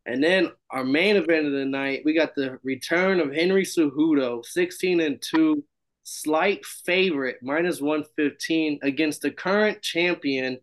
And 0.05 0.23
then 0.23 0.51
our 0.69 0.83
main 0.83 1.15
event 1.15 1.47
of 1.47 1.53
the 1.53 1.65
night, 1.65 2.03
we 2.05 2.13
got 2.13 2.35
the 2.35 2.59
return 2.63 3.19
of 3.19 3.33
Henry 3.33 3.63
Cejudo, 3.63 4.45
16 4.45 4.99
and 5.01 5.21
2, 5.21 5.63
slight 6.09 6.65
favorite, 6.65 7.37
minus 7.41 7.81
115 7.81 8.79
against 8.81 9.21
the 9.21 9.29
current 9.29 9.81
champion, 9.81 10.57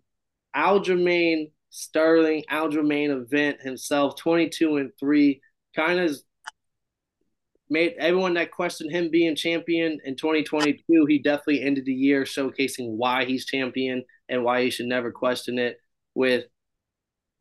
Aljamain 0.56 1.50
Sterling, 1.68 2.44
Aljamain 2.50 3.10
event 3.10 3.60
himself, 3.60 4.16
22 4.16 4.78
and 4.78 4.90
3. 4.98 5.42
Kind 5.76 6.00
of 6.00 6.16
made 7.68 7.94
everyone 7.98 8.34
that 8.34 8.52
questioned 8.52 8.90
him 8.90 9.10
being 9.10 9.36
champion 9.36 9.98
in 10.04 10.16
2022, 10.16 11.04
he 11.06 11.18
definitely 11.18 11.62
ended 11.62 11.84
the 11.84 11.92
year 11.92 12.22
showcasing 12.22 12.92
why 12.96 13.26
he's 13.26 13.44
champion 13.44 14.02
and 14.30 14.44
why 14.44 14.62
he 14.62 14.70
should 14.70 14.86
never 14.86 15.12
question 15.12 15.58
it 15.58 15.76
with 16.14 16.44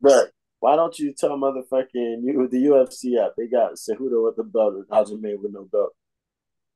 But 0.02 0.30
why 0.60 0.76
don't 0.76 0.98
you 0.98 1.14
tell 1.14 1.38
motherfucking 1.38 2.22
you 2.22 2.48
the 2.50 2.66
UFC 2.66 3.24
app 3.24 3.32
they 3.38 3.46
got 3.46 3.74
Cejudo 3.74 4.26
with 4.26 4.36
the 4.36 4.44
belt 4.44 4.74
and 4.74 4.88
Aljamain 4.88 5.40
with 5.40 5.52
no 5.52 5.64
belt? 5.64 5.94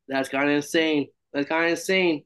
That's 0.06 0.30
kind 0.30 0.48
of 0.48 0.56
insane. 0.56 1.08
That's 1.32 1.48
kind 1.48 1.66
of 1.66 1.70
insane. 1.72 2.24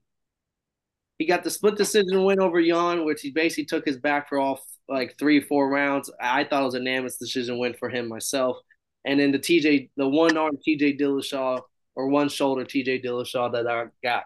He 1.19 1.27
got 1.27 1.45
the 1.45 1.51
split 1.51 1.77
decision 1.77 2.25
win 2.25 2.41
over 2.41 2.61
Yan, 2.61 3.05
which 3.05 3.21
he 3.21 3.31
basically 3.31 3.67
took 3.67 3.85
his 3.85 3.99
back 3.99 4.29
for 4.29 4.39
all 4.39 4.61
like 4.89 5.17
three, 5.19 5.41
four 5.41 5.69
rounds. 5.69 6.11
I 6.21 6.45
thought 6.45 6.63
it 6.63 6.67
was 6.67 6.75
a 6.75 6.79
unanimous 6.79 7.17
decision 7.17 7.59
win 7.59 7.75
for 7.75 7.89
him 7.89 8.09
myself 8.09 8.59
and 9.05 9.19
then 9.19 9.33
the 9.33 9.39
TJ, 9.39 9.91
the 9.97 10.09
one 10.09 10.37
arm 10.37 10.57
TJ 10.67 11.01
Dillashaw 11.01 11.61
or 11.95 12.09
one 12.09 12.29
shoulder 12.29 12.65
TJ 12.65 13.05
Dillashaw 13.05 13.53
that 13.53 13.67
I 13.67 13.87
got 14.03 14.25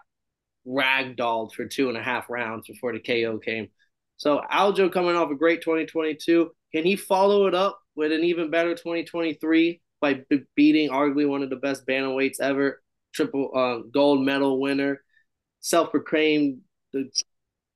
ragdolled 0.67 1.53
for 1.53 1.65
two 1.65 1.89
and 1.89 1.97
a 1.97 2.03
half 2.03 2.29
rounds 2.29 2.67
before 2.67 2.93
the 2.93 2.99
KO 2.99 3.39
came. 3.39 3.69
So 4.17 4.41
Aljo 4.51 4.91
coming 4.91 5.15
off 5.15 5.31
a 5.31 5.35
great 5.35 5.61
2022. 5.61 6.51
Can 6.73 6.83
he 6.83 6.95
follow 6.95 7.47
it 7.47 7.55
up 7.55 7.79
with 7.95 8.11
an 8.11 8.23
even 8.23 8.51
better 8.51 8.71
2023 8.71 9.81
by 9.99 10.21
beating 10.55 10.89
arguably 10.89 11.27
one 11.27 11.41
of 11.41 11.49
the 11.49 11.55
best 11.55 11.87
bantamweights 11.87 12.39
ever, 12.39 12.81
triple 13.13 13.51
uh, 13.55 13.87
gold 13.91 14.23
medal 14.23 14.59
winner, 14.59 15.01
self-proclaimed 15.61 16.59
the 16.93 17.09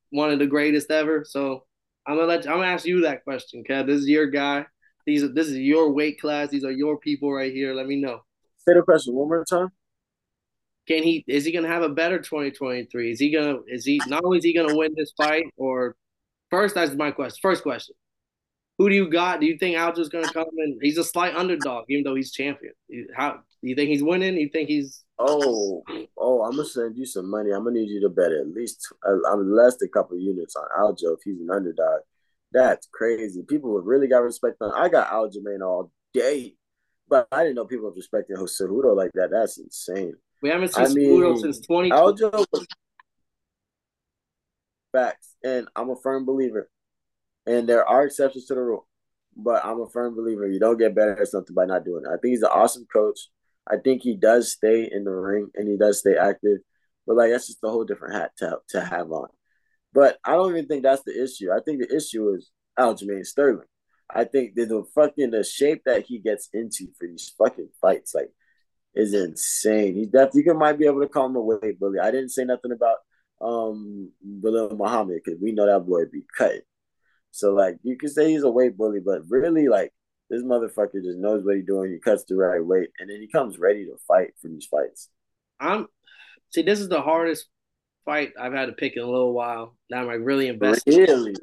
one 0.10 0.32
of 0.32 0.39
the 0.39 0.48
greatest 0.48 0.91
ever? 0.91 1.26
So 1.28 1.65
I'm 2.06 2.15
gonna 2.15 2.28
let 2.28 2.46
you, 2.46 2.52
I'm 2.52 2.58
gonna 2.58 2.72
ask 2.72 2.86
you 2.86 3.02
that 3.02 3.24
question, 3.24 3.63
Kev. 3.67 3.88
This 3.88 4.02
is 4.02 4.08
your 4.08 4.28
guy. 4.28 4.65
These 5.06 5.34
this 5.34 5.48
is 5.48 5.58
your 5.58 5.91
weight 5.91 6.20
class. 6.20 6.50
These 6.50 6.63
are 6.63 6.72
your 6.72 6.98
people 6.98 7.32
right 7.32 7.52
here. 7.52 7.74
Let 7.74 7.88
me 7.88 7.96
know. 8.02 8.22
Say 8.67 8.74
the 8.76 8.82
question 8.84 9.13
one 9.13 9.28
more 9.28 9.46
time. 9.46 9.70
Can 10.88 11.04
he? 11.04 11.24
Is 11.28 11.46
he 11.46 11.52
gonna 11.52 11.67
have 11.67 11.84
a 11.84 11.89
better 11.89 12.20
2023? 12.20 13.12
Is 13.12 13.20
he 13.20 13.32
gonna? 13.32 13.60
Is 13.67 13.86
he 13.86 14.02
not 14.08 14.24
only 14.24 14.39
is 14.39 14.44
he 14.44 14.54
gonna 14.54 14.76
win 14.76 14.94
this 14.96 15.12
fight, 15.15 15.46
or 15.58 15.96
first? 16.50 16.76
That's 16.76 16.94
my 16.94 17.12
question. 17.12 17.39
First 17.41 17.63
question. 17.63 17.96
Who 18.78 18.89
do 18.89 18.96
you 18.96 19.10
got? 19.10 19.39
Do 19.39 19.46
you 19.46 19.58
think 19.58 19.78
Aljo's 19.78 20.10
gonna 20.10 20.32
come 20.34 20.48
in? 20.58 20.80
He's 20.82 20.98
a 20.98 21.04
slight 21.04 21.36
underdog, 21.36 21.86
even 21.89 22.04
though 22.04 22.15
he's 22.15 22.32
champion. 22.32 22.74
How 23.15 23.34
do 23.34 23.70
you 23.70 23.76
think 23.76 23.89
he's 23.89 24.04
winning? 24.04 24.36
You 24.38 24.50
think 24.50 24.70
he's? 24.70 25.04
Oh, 25.24 25.84
oh! 26.18 26.42
I'm 26.42 26.52
gonna 26.52 26.66
send 26.66 26.98
you 26.98 27.06
some 27.06 27.30
money. 27.30 27.52
I'm 27.52 27.64
gonna 27.64 27.80
need 27.80 27.90
you 27.90 28.02
to 28.02 28.10
bet 28.10 28.32
at 28.32 28.48
least 28.48 28.92
uh, 29.08 29.18
I'm 29.32 29.54
less 29.54 29.78
than 29.78 29.90
a 29.90 29.92
couple 29.92 30.18
units 30.18 30.56
on 30.56 30.68
Aljo 30.80 31.14
if 31.14 31.20
he's 31.24 31.40
an 31.40 31.50
underdog. 31.52 32.02
That's 32.52 32.88
crazy. 32.92 33.44
People 33.48 33.78
have 33.78 33.86
really 33.86 34.08
got 34.08 34.24
respect 34.24 34.58
on. 34.62 34.74
I 34.74 34.90
got 34.90 35.12
Aljamain 35.12 35.62
all 35.62 35.92
day, 36.14 36.56
but 37.08 37.28
I 37.32 37.44
didn't 37.44 37.56
know 37.56 37.66
people 37.66 37.86
were 37.86 37.92
respecting 37.92 38.36
Cejudo 38.36 38.96
like 38.96 39.12
that. 39.14 39.30
That's 39.32 39.60
insane. 39.60 40.16
We 40.42 40.50
haven't 40.50 40.74
seen 40.74 40.86
I 40.86 40.88
mean, 40.90 41.38
since 41.38 41.60
20. 41.60 41.92
Aljo 41.92 42.46
facts, 44.92 45.36
and 45.44 45.68
I'm 45.76 45.90
a 45.90 45.96
firm 45.96 46.26
believer. 46.26 46.70
And 47.46 47.70
there 47.70 47.88
are 47.88 48.06
exceptions 48.06 48.46
to 48.48 48.56
the 48.56 48.62
rule, 48.62 48.88
but 49.36 49.64
I'm 49.64 49.82
a 49.82 49.90
firm 49.90 50.16
believer. 50.16 50.48
You 50.48 50.60
don't 50.60 50.78
get 50.78 50.96
better 50.96 51.20
at 51.20 51.28
something 51.28 51.56
by 51.56 51.66
not 51.66 51.86
doing 51.86 52.04
it. 52.06 52.10
I 52.10 52.18
think 52.18 52.32
he's 52.32 52.44
an 52.44 52.50
awesome 52.52 52.86
coach. 52.92 53.30
I 53.69 53.78
think 53.78 54.02
he 54.02 54.15
does 54.15 54.52
stay 54.52 54.89
in 54.91 55.04
the 55.04 55.12
ring 55.12 55.50
and 55.56 55.67
he 55.67 55.78
does 55.78 56.00
stay 56.00 56.17
active, 56.17 56.60
but 57.06 57.15
like 57.15 57.32
that's 57.32 57.47
just 57.47 57.63
a 57.63 57.69
whole 57.69 57.86
different 57.86 58.15
hat 58.15 58.32
to 58.38 58.60
to 58.69 58.82
have 58.82 59.12
on. 59.12 59.30
But 59.93 60.17
I 60.26 60.34
don't 60.34 60.52
even 60.52 60.67
think 60.67 60.84
that's 60.84 61.04
the 61.04 61.24
issue. 61.24 61.52
I 61.52 61.60
think 61.63 61.80
the 61.80 61.95
issue 61.95 62.34
is 62.34 62.52
Aljamain 62.80 63.26
Sterling. 63.26 63.67
I 64.13 64.26
think 64.26 64.56
that 64.56 64.69
the 64.69 64.84
fucking 64.95 65.32
the 65.32 65.43
shape 65.43 65.84
that 65.86 66.06
he 66.06 66.19
gets 66.19 66.50
into 66.54 66.88
for 66.97 67.08
these 67.08 67.34
fucking 67.38 67.69
fights, 67.80 68.13
like, 68.13 68.32
is 68.93 69.13
insane. 69.13 69.95
He 69.95 70.06
definitely 70.06 70.43
you 70.45 70.54
might 70.54 70.78
be 70.78 70.86
able 70.86 71.02
to 71.02 71.08
call 71.08 71.28
him 71.28 71.36
a 71.36 71.41
weight 71.41 71.80
bully. 71.80 72.00
I 72.00 72.12
didn't 72.12 72.30
say 72.30 72.43
nothing 72.43 72.71
about 72.71 72.97
um 73.41 74.12
Belal 74.26 74.78
Muhammad 74.78 75.21
because 75.24 75.39
we 75.41 75.52
know 75.52 75.65
that 75.65 75.86
boy 75.86 76.06
be 76.12 76.24
cut. 76.38 76.62
So 77.32 77.54
like 77.54 77.78
you 77.84 77.97
can 77.97 78.10
say 78.10 78.30
he's 78.30 78.43
a 78.43 78.52
weight 78.52 78.78
bully, 78.78 79.00
but 79.00 79.21
really 79.30 79.67
like 79.67 79.93
this 80.32 80.44
motherfucker 80.44 81.04
just 81.04 81.17
knows 81.17 81.44
what 81.44 81.58
he's 81.58 81.65
doing. 81.65 81.91
He 81.91 82.00
cuts 82.00 82.24
the 82.24 82.36
right 82.36 82.65
weight, 82.65 82.89
and 83.00 83.10
then 83.10 83.20
he 83.20 83.28
comes 83.28 83.60
ready 83.60 83.86
to 83.86 83.98
fight 84.08 84.30
for 84.41 84.48
these 84.48 84.65
fights. 84.65 85.10
I'm 85.60 85.88
see. 86.52 86.62
This 86.62 86.80
is 86.80 86.88
the 86.88 87.02
hardest 87.02 87.48
fight 88.06 88.32
I've 88.39 88.54
had 88.54 88.67
to 88.67 88.72
pick 88.72 88.96
in 88.96 89.04
a 89.04 89.12
little 89.12 89.34
while. 89.34 89.76
Now 89.89 90.00
I'm 90.00 90.08
like 90.08 90.22
really 90.22 90.48
invested. 90.48 91.10
Really? 91.10 91.36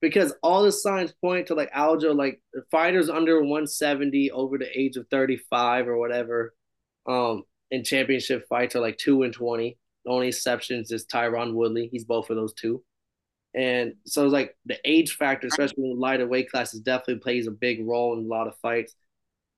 Because 0.00 0.34
all 0.42 0.62
the 0.62 0.72
signs 0.72 1.12
point 1.20 1.48
to 1.48 1.54
like 1.54 1.70
Aljo, 1.72 2.16
like 2.16 2.40
fighters 2.70 3.10
under 3.10 3.38
170 3.40 4.30
over 4.30 4.56
the 4.56 4.80
age 4.80 4.96
of 4.96 5.06
35 5.10 5.86
or 5.86 5.98
whatever, 5.98 6.54
um, 7.06 7.44
in 7.70 7.84
championship 7.84 8.48
fights 8.48 8.74
are 8.74 8.80
like 8.80 8.96
two 8.96 9.22
and 9.24 9.34
20. 9.34 9.76
The 10.04 10.10
only 10.10 10.28
exceptions 10.28 10.90
is 10.90 11.06
Tyron 11.06 11.52
Woodley. 11.52 11.88
He's 11.92 12.04
both 12.04 12.30
of 12.30 12.36
those 12.36 12.54
two. 12.54 12.82
And 13.54 13.94
so 14.06 14.24
it's 14.24 14.32
like 14.32 14.56
the 14.64 14.78
age 14.84 15.16
factor, 15.16 15.46
especially 15.46 15.90
in 15.90 16.00
lighter 16.00 16.26
weight 16.26 16.50
classes, 16.50 16.80
definitely 16.80 17.20
plays 17.20 17.46
a 17.46 17.50
big 17.50 17.86
role 17.86 18.18
in 18.18 18.24
a 18.24 18.28
lot 18.28 18.48
of 18.48 18.56
fights. 18.62 18.94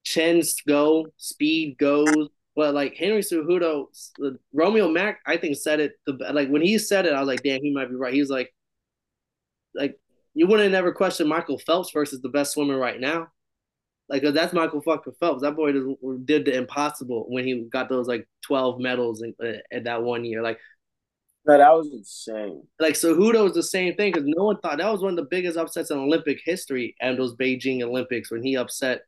Chins 0.05 0.57
go, 0.67 1.07
speed 1.17 1.79
goes, 1.79 2.29
but 2.57 2.75
like 2.75 2.95
Henry 2.97 3.21
Cejudo, 3.21 3.87
Romeo 4.53 4.89
Mack, 4.89 5.21
I 5.27 5.37
think 5.37 5.57
said 5.57 5.81
it 5.81 5.93
the 6.07 6.13
like 6.33 6.49
when 6.49 6.63
he 6.63 6.79
said 6.79 7.07
it, 7.07 7.13
I 7.13 7.21
was 7.21 7.29
like, 7.29 7.43
damn, 7.43 7.63
he 7.63 7.73
might 7.73 7.89
be 7.89 7.95
right. 7.95 8.13
He 8.13 8.21
was 8.21 8.31
like, 8.31 8.53
like 9.75 9.99
you 10.35 10.47
wouldn't 10.47 10.73
never 10.73 10.93
question 10.93 11.29
Michael 11.29 11.59
Phelps 11.59 11.91
versus 11.93 12.21
the 12.21 12.29
best 12.29 12.53
swimmer 12.53 12.77
right 12.77 13.01
now. 13.01 13.29
Like 14.09 14.23
that's 14.23 14.53
Michael 14.53 14.83
fucking 14.83 15.15
Phelps. 15.19 15.43
That 15.43 15.57
boy 15.57 15.73
did, 15.73 16.27
did 16.27 16.45
the 16.45 16.55
impossible 16.57 17.27
when 17.29 17.45
he 17.45 17.63
got 17.71 17.89
those 17.89 18.07
like 18.07 18.29
twelve 18.43 18.79
medals 18.79 19.23
in, 19.23 19.35
uh, 19.43 19.59
in 19.71 19.85
that 19.85 20.03
one 20.03 20.25
year. 20.25 20.43
Like, 20.43 20.59
no, 21.47 21.59
that 21.59 21.73
was 21.73 21.93
insane. 21.93 22.63
Like 22.81 22.95
Cejudo 22.95 23.45
was 23.45 23.55
the 23.55 23.63
same 23.63 23.95
thing 23.95 24.13
because 24.13 24.27
no 24.27 24.45
one 24.45 24.59
thought 24.61 24.79
that 24.79 24.91
was 24.91 25.03
one 25.03 25.11
of 25.11 25.17
the 25.17 25.29
biggest 25.31 25.59
upsets 25.59 25.91
in 25.91 25.99
Olympic 25.99 26.41
history 26.45 26.97
and 27.01 27.19
those 27.19 27.37
Beijing 27.37 27.83
Olympics 27.83 28.31
when 28.31 28.43
he 28.43 28.57
upset 28.57 29.03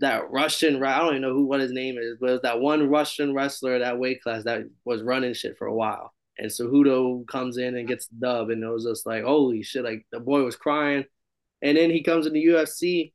that 0.00 0.30
Russian. 0.30 0.82
I 0.82 0.98
don't 0.98 1.10
even 1.10 1.22
know 1.22 1.34
who 1.34 1.44
what 1.44 1.60
his 1.60 1.72
name 1.72 1.98
is, 1.98 2.16
but 2.18 2.28
it 2.28 2.32
was 2.32 2.42
that 2.42 2.60
one 2.60 2.88
Russian 2.88 3.34
wrestler 3.34 3.78
that 3.78 3.98
weight 3.98 4.22
class 4.22 4.44
that 4.44 4.62
was 4.84 5.02
running 5.02 5.34
shit 5.34 5.58
for 5.58 5.66
a 5.66 5.74
while. 5.74 6.14
And 6.38 6.50
Cejudo 6.50 7.26
comes 7.28 7.58
in 7.58 7.76
and 7.76 7.86
gets 7.86 8.06
the 8.06 8.16
dub, 8.16 8.48
and 8.48 8.64
it 8.64 8.68
was 8.68 8.84
just 8.84 9.06
like, 9.06 9.22
holy 9.22 9.62
shit! 9.62 9.84
Like 9.84 10.06
the 10.10 10.20
boy 10.20 10.42
was 10.42 10.56
crying, 10.56 11.04
and 11.60 11.76
then 11.76 11.90
he 11.90 12.02
comes 12.02 12.26
in 12.26 12.32
the 12.32 12.46
UFC, 12.46 13.12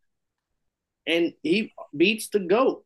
and 1.08 1.34
he 1.42 1.74
beats 1.96 2.30
the 2.30 2.40
goat, 2.40 2.86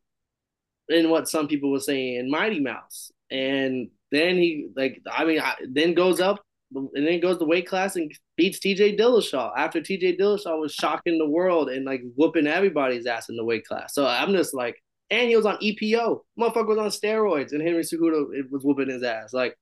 in 0.88 1.10
what 1.10 1.28
some 1.28 1.46
people 1.46 1.70
were 1.70 1.80
saying, 1.80 2.14
in 2.14 2.30
Mighty 2.30 2.60
Mouse, 2.60 3.12
and 3.30 3.90
then 4.12 4.36
he 4.36 4.68
like, 4.76 5.00
I 5.10 5.24
mean, 5.24 5.40
I, 5.40 5.54
then 5.68 5.94
goes 5.94 6.20
up 6.20 6.44
and 6.74 7.06
then 7.06 7.20
goes 7.20 7.38
to 7.38 7.44
weight 7.44 7.66
class 7.66 7.96
and 7.96 8.12
beats 8.36 8.60
TJ 8.60 8.98
Dillashaw 8.98 9.52
after 9.56 9.80
TJ 9.80 10.18
Dillashaw 10.20 10.60
was 10.60 10.72
shocking 10.72 11.18
the 11.18 11.28
world 11.28 11.68
and 11.68 11.84
like 11.84 12.02
whooping 12.16 12.46
everybody's 12.46 13.06
ass 13.06 13.28
in 13.28 13.36
the 13.36 13.44
weight 13.44 13.66
class. 13.66 13.94
So 13.94 14.06
I'm 14.06 14.32
just 14.32 14.54
like, 14.54 14.76
and 15.10 15.28
he 15.28 15.36
was 15.36 15.46
on 15.46 15.58
EPO. 15.58 16.20
Motherfucker 16.38 16.68
was 16.68 16.78
on 16.78 16.88
steroids 16.88 17.52
and 17.52 17.62
Henry 17.62 17.82
Cejudo 17.82 18.26
was 18.50 18.62
whooping 18.64 18.88
his 18.88 19.02
ass. 19.02 19.32
Like, 19.32 19.56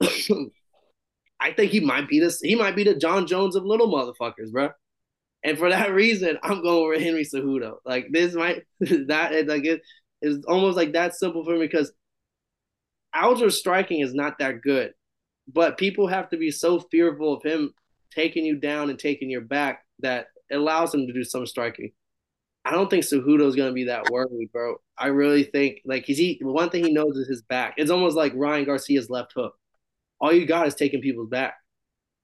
I 1.40 1.52
think 1.52 1.70
he 1.70 1.80
might 1.80 2.08
be 2.08 2.20
this. 2.20 2.40
He 2.40 2.54
might 2.54 2.76
be 2.76 2.84
the 2.84 2.94
Jon 2.94 3.26
Jones 3.26 3.56
of 3.56 3.64
little 3.64 3.88
motherfuckers, 3.88 4.50
bro. 4.50 4.70
And 5.42 5.58
for 5.58 5.70
that 5.70 5.92
reason, 5.92 6.38
I'm 6.42 6.62
going 6.62 6.88
with 6.88 7.02
Henry 7.02 7.24
Cejudo. 7.24 7.76
Like 7.84 8.08
this 8.10 8.34
might 8.34 8.64
that 8.80 9.46
like 9.46 9.64
it 9.64 9.82
is 10.22 10.44
almost 10.46 10.76
like 10.76 10.92
that 10.92 11.14
simple 11.14 11.44
for 11.44 11.52
me 11.52 11.60
because 11.60 11.92
Aljo's 13.16 13.58
striking 13.58 14.00
is 14.00 14.14
not 14.14 14.38
that 14.38 14.62
good 14.62 14.92
but 15.52 15.78
people 15.78 16.06
have 16.06 16.28
to 16.30 16.36
be 16.36 16.50
so 16.50 16.80
fearful 16.80 17.34
of 17.34 17.42
him 17.42 17.72
taking 18.12 18.44
you 18.44 18.56
down 18.56 18.90
and 18.90 18.98
taking 18.98 19.30
your 19.30 19.42
back 19.42 19.84
that 20.00 20.26
it 20.50 20.56
allows 20.56 20.94
him 20.94 21.06
to 21.06 21.12
do 21.12 21.24
some 21.24 21.46
striking. 21.46 21.92
I 22.64 22.72
don't 22.72 22.90
think 22.90 23.04
Cejudo 23.04 23.46
is 23.46 23.54
going 23.54 23.70
to 23.70 23.74
be 23.74 23.84
that 23.84 24.10
worried, 24.10 24.50
bro. 24.52 24.76
I 24.98 25.08
really 25.08 25.44
think 25.44 25.80
like 25.84 26.04
he's 26.04 26.18
he 26.18 26.40
one 26.42 26.70
thing 26.70 26.84
he 26.84 26.92
knows 26.92 27.16
is 27.16 27.28
his 27.28 27.42
back. 27.42 27.74
It's 27.76 27.90
almost 27.90 28.16
like 28.16 28.32
Ryan 28.34 28.64
Garcia's 28.64 29.08
left 29.08 29.32
hook. 29.34 29.54
All 30.20 30.32
you 30.32 30.46
got 30.46 30.66
is 30.66 30.74
taking 30.74 31.00
people's 31.00 31.28
back. 31.28 31.54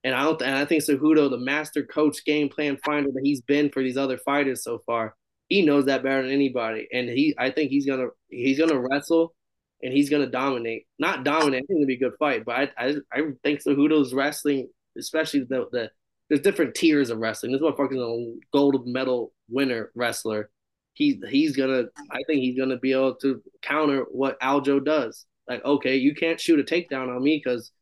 And 0.03 0.15
I 0.17 0.25
don't 0.25 0.43
and 0.43 0.57
I 0.57 0.65
think 0.65 0.83
Cejudo, 0.83 1.31
the 1.31 1.39
master 1.39 1.85
coach, 1.85 2.25
game 2.25 2.49
plan 2.49 2.77
finder 2.85 3.11
that 3.13 3.23
he's 3.23 3.41
been 3.41 3.71
for 3.71 3.83
these 3.83 3.97
other 3.97 4.19
fighters 4.19 4.65
so 4.65 4.83
far, 4.85 5.15
he 5.47 5.65
knows 5.65 5.85
that 5.85 6.03
better 6.03 6.23
than 6.23 6.33
anybody. 6.33 6.89
And 6.93 7.09
he 7.09 7.37
I 7.39 7.51
think 7.51 7.71
he's 7.71 7.87
gonna 7.87 8.09
he's 8.29 8.59
gonna 8.59 8.81
wrestle 8.81 9.35
and 9.83 9.93
he's 9.93 10.11
gonna 10.11 10.27
dominate. 10.27 10.87
Not 10.99 11.25
dominate. 11.25 11.65
I 11.65 11.67
think 11.67 11.79
it'll 11.79 11.87
be 11.87 11.95
a 11.95 11.99
good 11.99 12.19
fight, 12.19 12.45
but 12.45 12.71
I 12.77 12.87
I, 12.87 12.97
I 13.13 13.23
think 13.43 13.63
Cejudo's 13.63 14.15
wrestling, 14.15 14.69
especially 14.97 15.41
the 15.41 15.69
the 15.73 15.91
there's 16.29 16.41
different 16.41 16.75
tiers 16.75 17.11
of 17.11 17.19
wrestling. 17.19 17.53
This 17.53 17.61
motherfucker's 17.61 17.99
a 17.99 18.41
gold 18.53 18.87
medal 18.87 19.33
winner 19.51 19.91
wrestler. 19.95 20.51
He 20.95 21.21
he's 21.29 21.57
gonna. 21.57 21.85
I 22.11 22.23
think 22.27 22.41
he's 22.41 22.59
gonna 22.59 22.79
be 22.79 22.93
able 22.93 23.17
to 23.17 23.43
counter 23.63 24.07
what 24.11 24.41
Aljo 24.41 24.85
does. 24.85 25.27
Like, 25.49 25.65
okay, 25.65 25.97
you 25.97 26.15
can't 26.15 26.41
shoot 26.41 26.61
a 26.61 26.63
takedown 26.63 27.15
on 27.15 27.23
me 27.23 27.41
because 27.43 27.73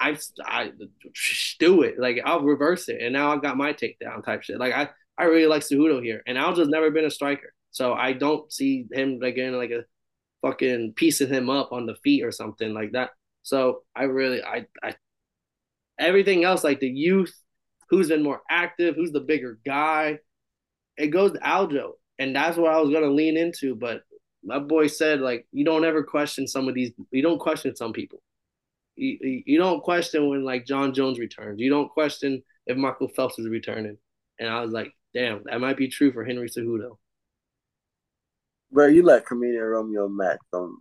I 0.00 0.16
I 0.42 0.72
do 1.58 1.82
it. 1.82 1.98
Like 1.98 2.20
I'll 2.24 2.42
reverse 2.42 2.88
it, 2.88 3.00
and 3.02 3.12
now 3.12 3.32
I 3.32 3.36
got 3.38 3.56
my 3.56 3.72
takedown 3.72 4.24
type 4.24 4.42
shit. 4.42 4.58
Like 4.58 4.72
I 4.72 4.88
I 5.18 5.24
really 5.24 5.46
like 5.46 5.62
Cejudo 5.62 6.02
here, 6.02 6.22
and 6.26 6.38
Aljo's 6.38 6.68
never 6.68 6.90
been 6.90 7.04
a 7.04 7.10
striker, 7.10 7.52
so 7.70 7.92
I 7.92 8.12
don't 8.12 8.52
see 8.52 8.86
him 8.92 9.18
like 9.20 9.36
in 9.36 9.56
like 9.56 9.70
a 9.70 9.84
fucking 10.42 10.94
piecing 10.96 11.28
him 11.28 11.50
up 11.50 11.72
on 11.72 11.86
the 11.86 11.96
feet 11.96 12.24
or 12.24 12.32
something 12.32 12.72
like 12.74 12.92
that. 12.92 13.10
So 13.42 13.82
I 13.94 14.04
really, 14.04 14.42
I, 14.42 14.66
I, 14.82 14.94
everything 15.98 16.44
else 16.44 16.64
like 16.64 16.80
the 16.80 16.88
youth, 16.88 17.34
who's 17.90 18.08
been 18.08 18.22
more 18.22 18.42
active, 18.50 18.94
who's 18.94 19.12
the 19.12 19.20
bigger 19.20 19.58
guy, 19.64 20.18
it 20.96 21.08
goes 21.08 21.32
to 21.32 21.38
Aljo, 21.38 21.92
and 22.18 22.34
that's 22.34 22.56
what 22.56 22.72
I 22.72 22.80
was 22.80 22.90
gonna 22.90 23.06
lean 23.06 23.36
into. 23.36 23.74
But 23.74 24.02
my 24.44 24.58
boy 24.58 24.88
said 24.88 25.20
like 25.20 25.46
you 25.52 25.64
don't 25.64 25.84
ever 25.84 26.02
question 26.02 26.46
some 26.46 26.68
of 26.68 26.74
these. 26.74 26.92
You 27.10 27.22
don't 27.22 27.38
question 27.38 27.74
some 27.76 27.92
people. 27.92 28.20
You, 28.96 29.42
you 29.46 29.58
don't 29.58 29.82
question 29.82 30.28
when 30.28 30.44
like 30.44 30.66
Jon 30.66 30.92
Jones 30.92 31.18
returns. 31.18 31.60
You 31.60 31.70
don't 31.70 31.88
question 31.88 32.42
if 32.66 32.76
Michael 32.76 33.08
Phelps 33.08 33.38
is 33.38 33.48
returning. 33.48 33.96
And 34.40 34.48
I 34.48 34.60
was 34.60 34.72
like, 34.72 34.92
damn, 35.14 35.42
that 35.44 35.60
might 35.60 35.76
be 35.76 35.88
true 35.88 36.12
for 36.12 36.24
Henry 36.24 36.48
Cejudo. 36.48 36.98
Bro, 38.70 38.88
you 38.88 39.02
let 39.02 39.26
comedian 39.26 39.62
Romeo 39.62 40.08
Mack 40.08 40.38
don't 40.52 40.76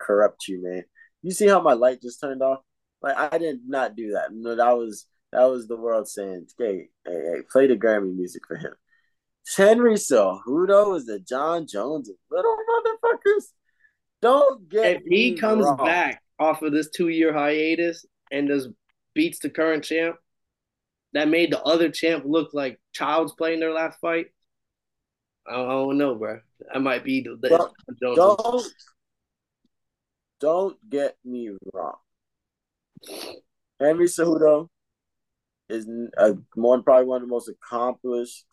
corrupt 0.00 0.48
you, 0.48 0.62
man. 0.62 0.84
You 1.22 1.30
see 1.30 1.46
how 1.46 1.60
my 1.60 1.74
light 1.74 2.02
just 2.02 2.20
turned 2.20 2.42
off? 2.42 2.60
Like 3.00 3.16
I 3.16 3.38
did 3.38 3.60
not 3.66 3.96
do 3.96 4.12
that. 4.12 4.32
No, 4.32 4.56
that 4.56 4.72
was 4.72 5.06
that 5.32 5.44
was 5.44 5.66
the 5.66 5.76
world 5.76 6.08
saying, 6.08 6.46
"Hey, 6.58 6.88
hey, 7.06 7.12
hey 7.12 7.42
play 7.50 7.66
the 7.66 7.76
Grammy 7.76 8.14
music 8.14 8.42
for 8.46 8.56
him." 8.56 8.74
Henry 9.56 9.94
Cejudo 9.94 10.96
is 10.96 11.06
the 11.06 11.18
Jon 11.20 11.66
Jones 11.66 12.08
of 12.08 12.16
little 12.30 12.56
motherfuckers. 12.56 13.44
Don't 14.20 14.68
get 14.68 14.96
if 14.96 15.02
he 15.04 15.34
comes 15.34 15.64
wrong. 15.64 15.78
back 15.78 16.22
off 16.38 16.62
of 16.62 16.72
this 16.72 16.90
two 16.90 17.08
year 17.08 17.32
hiatus 17.32 18.06
and 18.30 18.48
just 18.48 18.68
beats 19.14 19.40
the 19.40 19.50
current 19.50 19.84
champ, 19.84 20.16
that 21.12 21.28
made 21.28 21.52
the 21.52 21.62
other 21.62 21.90
champ 21.90 22.24
look 22.26 22.54
like 22.54 22.80
child's 22.92 23.32
playing 23.32 23.60
their 23.60 23.72
last 23.72 23.98
fight. 24.00 24.26
I 25.48 25.56
don't 25.56 25.98
know, 25.98 26.14
bro. 26.14 26.40
I 26.72 26.78
might 26.78 27.04
be 27.04 27.22
the 27.22 27.36
don't, 28.00 28.16
don't 28.16 28.62
don't 30.40 30.90
get 30.90 31.16
me 31.24 31.50
wrong. 31.72 31.96
Henry 33.80 34.06
Cejudo 34.06 34.68
is 35.68 35.88
a, 36.16 36.34
one 36.54 36.82
probably 36.82 37.06
one 37.06 37.22
of 37.22 37.28
the 37.28 37.32
most 37.32 37.48
accomplished 37.48 38.46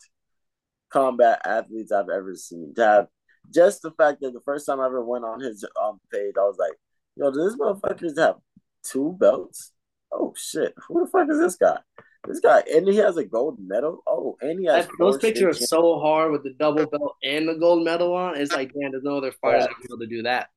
combat 0.90 1.40
athletes 1.44 1.92
I've 1.92 2.08
ever 2.08 2.34
seen. 2.34 2.74
To 2.76 2.84
have 2.84 3.06
just 3.52 3.82
the 3.82 3.90
fact 3.92 4.20
that 4.20 4.32
the 4.32 4.40
first 4.44 4.66
time 4.66 4.80
I 4.80 4.86
ever 4.86 5.04
went 5.04 5.24
on 5.24 5.40
his 5.40 5.64
um 5.80 6.00
page, 6.12 6.34
I 6.36 6.42
was 6.42 6.56
like, 6.58 6.74
"Yo, 7.16 7.30
does 7.30 7.52
this 7.52 7.60
motherfucker 7.60 8.18
have 8.18 8.36
two 8.84 9.16
belts? 9.18 9.72
Oh 10.12 10.34
shit, 10.36 10.74
who 10.88 11.04
the 11.04 11.10
fuck 11.10 11.28
is 11.30 11.38
this 11.38 11.56
guy?" 11.56 11.78
This 12.26 12.40
guy, 12.40 12.62
and 12.72 12.86
he 12.86 12.96
has 12.96 13.16
a 13.16 13.24
gold 13.24 13.58
medal. 13.58 14.02
Oh, 14.06 14.36
and 14.42 14.60
he 14.60 14.66
has. 14.66 14.86
those 14.98 15.16
pictures 15.16 15.62
are 15.62 15.66
so 15.66 15.98
hard 15.98 16.32
with 16.32 16.42
the 16.42 16.52
double 16.52 16.86
belt 16.86 17.16
and 17.24 17.48
the 17.48 17.54
gold 17.54 17.82
medal 17.82 18.14
on. 18.14 18.36
It's 18.36 18.52
like, 18.52 18.72
man, 18.74 18.90
there's 18.90 19.02
no 19.02 19.16
other 19.16 19.32
fighter 19.32 19.60
that 19.60 19.70
can 19.70 19.86
able 19.90 19.98
to 20.00 20.06
do 20.06 20.22
that. 20.24 20.50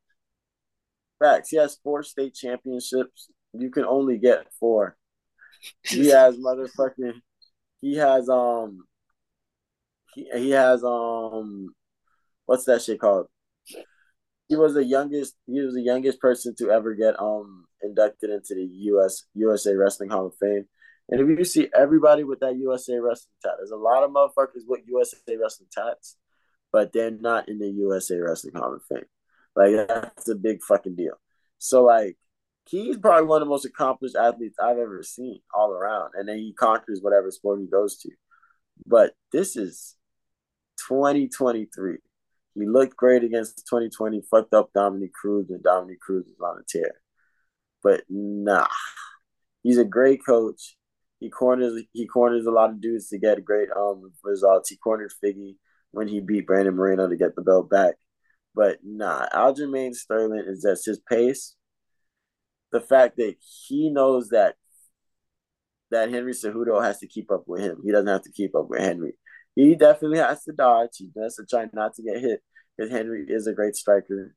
Facts. 1.20 1.50
He 1.50 1.58
has 1.58 1.78
four 1.82 2.04
state 2.04 2.34
championships. 2.34 3.30
You 3.54 3.72
can 3.72 3.86
only 3.86 4.18
get 4.18 4.48
four. 4.60 4.98
He 5.84 6.08
has 6.10 6.38
motherfucking. 6.38 7.22
He 7.80 7.96
has 7.96 8.28
um. 8.28 8.84
He 10.14 10.28
he 10.36 10.50
has 10.50 10.84
um. 10.84 11.74
What's 12.46 12.66
that 12.66 12.82
shit 12.82 13.00
called? 13.00 13.28
He 14.50 14.58
was 14.58 14.74
the 14.74 14.84
youngest. 14.84 15.36
He 15.48 15.62
was 15.62 15.76
the 15.76 15.82
youngest 15.82 16.20
person 16.20 16.56
to 16.58 16.72
ever 16.72 16.94
get 16.94 17.18
um 17.22 17.66
inducted 17.82 18.32
into 18.32 18.54
the 18.56 18.66
U.S. 18.66 19.24
USA 19.34 19.76
Wrestling 19.76 20.10
Hall 20.10 20.28
of 20.28 20.36
Fame. 20.42 20.66
And 21.10 21.20
if 21.20 21.38
you 21.38 21.44
see 21.44 21.70
everybody 21.78 22.24
with 22.24 22.40
that 22.40 22.58
USA 22.58 22.98
Wrestling 22.98 23.34
tat, 23.42 23.54
there's 23.58 23.72
a 23.72 23.76
lot 23.76 24.04
of 24.04 24.12
motherfuckers 24.12 24.64
with 24.68 24.82
USA 24.88 25.18
Wrestling 25.40 25.70
tats, 25.72 26.18
but 26.72 26.94
they're 26.94 27.12
not 27.12 27.50
in 27.50 27.60
the 27.60 27.70
USA 27.70 28.18
Wrestling 28.18 28.56
Hall 28.56 28.74
of 28.74 28.82
Fame. 28.90 29.06
Like 29.56 29.88
that's 29.88 30.30
a 30.30 30.36
big 30.36 30.64
fucking 30.64 30.96
deal. 30.96 31.20
So 31.60 31.84
like 31.84 32.18
he's 32.68 32.98
probably 32.98 33.28
one 33.28 33.42
of 33.42 33.48
the 33.48 33.50
most 33.50 33.66
accomplished 33.66 34.16
athletes 34.16 34.58
I've 34.62 34.78
ever 34.78 35.04
seen 35.04 35.42
all 35.54 35.72
around. 35.72 36.12
And 36.16 36.28
then 36.28 36.38
he 36.38 36.54
conquers 36.54 37.00
whatever 37.02 37.32
sport 37.32 37.60
he 37.60 37.68
goes 37.68 37.98
to. 38.00 38.10
But 38.86 39.14
this 39.32 39.56
is 39.56 39.96
2023. 40.88 41.98
He 42.56 42.68
looked 42.68 42.96
great 42.96 43.24
against 43.24 43.66
2020, 43.68 44.22
fucked 44.30 44.54
up 44.54 44.72
Dominick 44.74 45.14
Cruz, 45.14 45.50
and 45.50 45.64
Dominick 45.64 46.00
Cruz 46.00 46.26
was 46.28 46.48
on 46.48 46.60
a 46.60 46.64
tear. 46.68 46.94
But 47.82 48.04
nah, 48.10 48.68
he's 49.64 49.78
a 49.80 49.86
great 49.86 50.26
coach. 50.26 50.78
He 51.24 51.30
corners 51.30 51.82
he 51.94 52.06
corners 52.06 52.46
a 52.46 52.52
lot 52.52 52.72
of 52.72 52.82
dudes 52.82 53.08
to 53.08 53.18
get 53.18 53.46
great 53.46 53.70
um 53.72 54.12
results. 54.26 54.70
He 54.70 54.76
cornered 54.76 55.14
Figgy 55.24 55.56
when 55.92 56.10
he 56.10 56.20
beat 56.20 56.46
Brandon 56.46 56.76
Moreno 56.76 57.08
to 57.08 57.16
get 57.16 57.34
the 57.38 57.42
belt 57.42 57.70
back. 57.70 57.96
But 58.54 58.80
nah, 58.84 59.30
Aljamain 59.30 59.94
Sterling 59.94 60.44
is 60.46 60.64
just 60.64 60.86
his 60.86 61.00
pace. 61.10 61.56
The 62.74 62.82
fact 62.82 63.16
that 63.16 63.36
he 63.40 63.90
knows 63.90 64.30
that 64.30 64.56
that 65.92 66.12
Henry 66.12 66.34
Cejudo 66.34 66.84
has 66.84 67.00
to 67.00 67.08
keep 67.08 67.32
up 67.32 67.44
with 67.48 67.62
him. 67.62 67.78
He 67.86 67.94
doesn't 67.94 68.08
have 68.08 68.24
to 68.24 68.32
keep 68.34 68.54
up 68.54 68.68
with 68.68 68.82
Henry. 68.82 69.14
He 69.56 69.76
definitely 69.76 70.18
has 70.18 70.44
to 70.44 70.52
dodge. 70.52 70.98
He 70.98 71.10
has 71.22 71.38
to 71.38 71.46
try 71.50 71.68
not 71.72 71.94
to 71.96 72.04
get 72.04 72.20
hit 72.20 72.42
because 72.76 72.92
Henry 72.92 73.24
is 73.30 73.48
a 73.48 73.54
great 73.54 73.78
striker. 73.78 74.36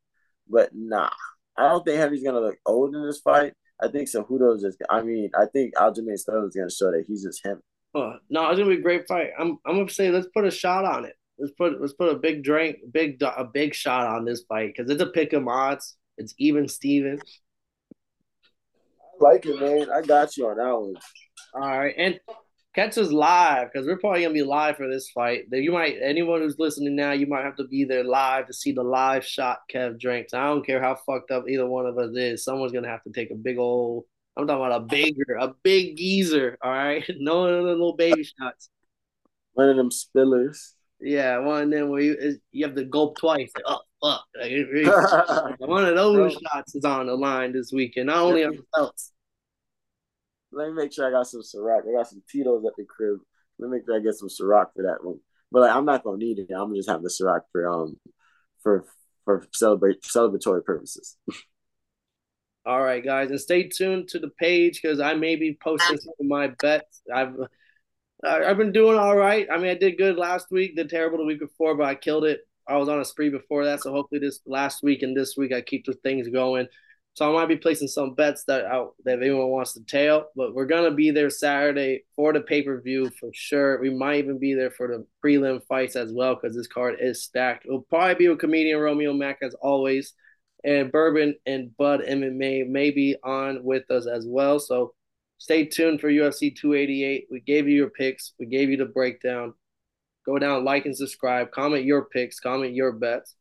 But 0.49 0.71
nah, 0.73 1.11
I 1.57 1.69
don't 1.69 1.85
think 1.85 1.99
Henry's 1.99 2.23
gonna 2.23 2.39
look 2.39 2.59
old 2.65 2.95
in 2.95 3.05
this 3.05 3.19
fight. 3.19 3.55
I 3.81 3.89
think 3.89 4.09
Cejudo's 4.09 4.63
just. 4.63 4.79
I 4.91 5.03
mean, 5.03 5.31
I 5.39 5.47
think 5.47 5.75
Aljamain 5.75 6.19
Sterling's 6.19 6.57
gonna 6.57 6.71
show 6.71 6.91
that 6.91 7.05
he's 7.07 7.23
just 7.23 7.45
him. 7.45 7.61
Uh, 7.95 8.15
no, 8.31 8.49
it's 8.49 8.59
gonna 8.59 8.71
be 8.71 8.79
a 8.79 8.83
great 8.83 9.07
fight. 9.07 9.31
I'm 9.39 9.59
I'm 9.67 9.77
gonna 9.77 9.89
say 9.89 10.11
let's 10.11 10.29
put 10.35 10.47
a 10.47 10.51
shot 10.51 10.85
on 10.85 11.05
it. 11.05 11.15
Let's 11.39 11.53
put 11.53 11.81
let's 11.81 11.93
put 11.93 12.13
a 12.13 12.19
big 12.19 12.43
drink, 12.43 12.79
big 12.91 13.23
a 13.23 13.45
big 13.45 13.75
shot 13.75 14.07
on 14.07 14.25
this 14.25 14.45
fight 14.49 14.73
because 14.75 14.91
it's 14.91 15.03
a 15.03 15.07
pick 15.07 15.33
'em 15.35 15.49
odds. 15.49 15.97
It's 16.19 16.35
even 16.39 16.69
Steven. 16.69 17.21
I 17.93 19.25
like 19.25 19.47
it, 19.47 19.61
man. 19.61 19.89
I 19.91 20.03
got 20.03 20.37
you 20.37 20.49
on 20.49 20.57
that 20.57 20.79
one. 20.79 20.95
All 21.55 21.79
right, 21.79 21.95
and 21.97 22.21
catch 22.77 22.99
us 22.99 23.11
live 23.11 23.73
because 23.73 23.87
we're 23.87 23.97
probably 23.97 24.21
gonna 24.23 24.35
be 24.35 24.43
live 24.43 24.77
for 24.77 24.87
this 24.87 25.09
fight. 25.09 25.47
You 25.51 25.73
might 25.73 25.97
anyone 26.03 26.43
who's 26.43 26.59
listening 26.59 26.95
now, 26.95 27.13
you 27.13 27.27
might 27.27 27.43
have 27.43 27.57
to 27.57 27.65
be 27.65 27.85
there 27.85 28.05
live 28.05 28.47
to 28.47 28.53
see 28.53 28.73
the 28.73 28.83
live 28.83 29.25
shot 29.25 29.61
Kev 29.73 29.99
drinks. 29.99 30.35
I 30.35 30.47
don't 30.47 30.65
care 30.65 30.81
how 30.81 30.95
fucked 30.95 31.31
up 31.31 31.49
either 31.49 31.67
one 31.67 31.87
of 31.87 31.97
us 31.99 32.15
is. 32.15 32.45
Someone's 32.45 32.73
gonna 32.73 32.89
have 32.89 33.03
to 33.05 33.13
take 33.13 33.31
a 33.31 33.35
big 33.35 33.59
old. 33.59 34.05
I'm 34.37 34.47
talking 34.47 34.67
about 34.67 34.83
a 34.83 34.85
bigger, 34.85 35.39
a 35.41 35.55
big 35.63 35.97
geezer. 35.97 36.59
All 36.63 36.71
right, 36.71 37.03
no 37.19 37.45
little 37.63 37.97
baby 37.97 38.25
shots. 38.25 38.69
One 39.55 39.71
of 39.71 39.77
them 39.77 39.91
spillers. 39.91 40.73
Yeah, 41.01 41.39
one 41.39 41.63
of 41.63 41.71
them 41.71 41.89
where 41.89 42.03
you 42.03 42.39
you 42.53 42.67
have 42.67 42.77
to 42.77 42.85
gulp 42.85 43.17
twice. 43.19 43.51
Like, 43.55 43.65
oh 43.67 43.81
fuck! 44.03 44.25
Like, 44.39 45.59
one 45.61 45.87
of 45.87 45.95
those 45.97 46.35
shots 46.35 46.75
is 46.75 46.85
on 46.85 47.07
the 47.07 47.15
line 47.15 47.53
this 47.53 47.73
weekend. 47.73 48.09
Not 48.09 48.19
only 48.19 48.45
on 48.45 48.53
the 48.53 48.65
belts. 48.75 49.13
Let 50.57 50.69
me 50.69 50.75
make 50.75 50.93
sure 50.93 51.07
I 51.07 51.11
got 51.11 51.27
some 51.27 51.43
Ciroc. 51.43 51.83
I 51.87 51.93
got 51.93 52.09
some 52.09 52.23
Tito's 52.31 52.65
at 52.65 52.73
the 52.77 52.85
crib. 52.85 53.19
Let 53.59 53.69
me 53.69 53.77
make 53.77 53.87
sure 53.87 53.97
I 53.97 54.01
get 54.01 54.15
some 54.15 54.29
Ciroc 54.29 54.69
for 54.75 54.85
that 54.85 55.05
one. 55.05 55.21
But 55.53 55.61
like, 55.61 55.77
I'm 55.77 55.85
not 55.85 56.03
gonna 56.03 56.17
need 56.17 56.39
it. 56.39 56.49
I'm 56.51 56.69
gonna 56.69 56.77
just 56.77 56.89
have 56.89 57.03
the 57.03 57.11
Ciroc 57.11 57.43
for 57.53 57.69
um 57.69 57.97
for 58.63 58.87
for 59.27 59.47
celebrate 59.53 60.01
celebratory 60.01 60.65
purposes. 60.65 61.17
All 62.65 62.83
right, 62.83 63.05
guys, 63.05 63.31
and 63.31 63.39
stay 63.39 63.69
tuned 63.69 64.09
to 64.09 64.19
the 64.19 64.31
page 64.41 64.81
because 64.83 64.99
I 64.99 65.15
may 65.15 65.37
be 65.37 65.57
posting 65.63 65.99
some 65.99 66.15
of 66.19 66.27
my 66.27 66.49
bets. 66.49 67.03
I've 67.15 67.37
I've 68.25 68.57
been 68.57 68.73
doing 68.73 68.99
all 68.99 69.17
right. 69.17 69.47
I 69.53 69.59
mean, 69.59 69.69
I 69.69 69.75
did 69.75 69.99
good 69.99 70.17
last 70.17 70.51
week, 70.51 70.75
did 70.75 70.89
terrible 70.89 71.19
the 71.19 71.25
week 71.25 71.39
before, 71.39 71.77
but 71.77 71.87
I 71.87 71.95
killed 71.95 72.25
it. 72.25 72.41
I 72.67 72.77
was 72.77 72.89
on 72.89 72.99
a 72.99 73.05
spree 73.05 73.29
before 73.29 73.65
that, 73.67 73.83
so 73.83 73.93
hopefully 73.93 74.21
this 74.21 74.41
last 74.47 74.83
week 74.83 75.03
and 75.03 75.17
this 75.17 75.37
week 75.37 75.53
I 75.53 75.61
keep 75.61 75.85
the 75.85 75.93
things 75.93 76.27
going. 76.29 76.67
So 77.17 77.27
I 77.27 77.33
might 77.33 77.49
be 77.49 77.57
placing 77.57 77.89
some 77.89 78.13
bets 78.13 78.45
that 78.45 78.67
out 78.67 78.95
that 79.07 79.23
anyone 79.23 79.49
wants 79.49 79.73
to 79.73 79.81
tail, 79.85 80.27
but 80.37 80.55
we're 80.55 80.67
gonna 80.67 80.91
be 80.91 81.11
there 81.11 81.31
Saturday 81.31 82.05
for 82.15 82.31
the 82.35 82.43
pay 82.43 82.63
per 82.63 82.79
view 82.79 83.09
for 83.19 83.31
sure. 83.33 83.81
We 83.81 83.89
might 83.89 84.19
even 84.19 84.39
be 84.39 84.53
there 84.53 84.71
for 84.71 84.87
the 84.87 85.07
prelim 85.25 85.65
fights 85.67 85.97
as 85.97 86.13
well 86.13 86.35
because 86.35 86.55
this 86.55 86.67
card 86.67 86.97
is 87.01 87.25
stacked. 87.25 87.65
It'll 87.65 87.81
probably 87.81 88.17
be 88.17 88.29
with 88.29 88.39
comedian 88.39 88.79
Romeo 88.79 89.15
Mack 89.15 89.39
as 89.41 89.55
always, 89.63 90.13
and 90.63 90.93
Bourbon 90.93 91.37
and 91.47 91.75
Bud 91.79 92.03
MMA 92.07 92.69
may 92.69 92.91
be 92.91 93.17
on 93.25 93.65
with 93.65 93.91
us 93.91 94.07
as 94.07 94.27
well. 94.29 94.59
So 94.59 94.93
stay 95.39 95.65
tuned 95.65 96.03
for 96.03 96.11
UFC 96.11 96.55
288. 96.55 97.29
We 97.31 97.41
gave 97.41 97.67
you 97.67 97.77
your 97.77 97.91
picks, 97.91 98.35
we 98.39 98.45
gave 98.45 98.69
you 98.69 98.77
the 98.77 98.85
breakdown. 98.85 99.55
Go 100.27 100.39
down, 100.39 100.67
like 100.67 100.85
and 100.85 100.95
subscribe, 100.95 101.51
comment 101.51 101.87
your 101.87 102.05
picks, 102.05 102.41
comment 102.41 102.75
your 102.75 102.93
bets. 102.93 103.35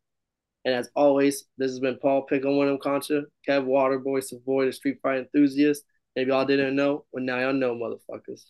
And 0.65 0.73
as 0.73 0.89
always, 0.95 1.45
this 1.57 1.71
has 1.71 1.79
been 1.79 1.97
Paul 2.01 2.23
Pick 2.23 2.41
Pickle 2.41 2.59
Winham 2.59 2.79
Concha, 2.79 3.23
Kev 3.47 3.65
Waterboy, 3.65 4.23
Savoy, 4.23 4.65
the 4.65 4.73
street 4.73 4.97
fight 5.01 5.19
enthusiast. 5.19 5.83
Maybe 6.15 6.31
y'all 6.31 6.45
didn't 6.45 6.75
know, 6.75 7.05
but 7.13 7.21
now 7.21 7.39
y'all 7.39 7.53
know, 7.53 7.75
motherfuckers. 7.75 8.45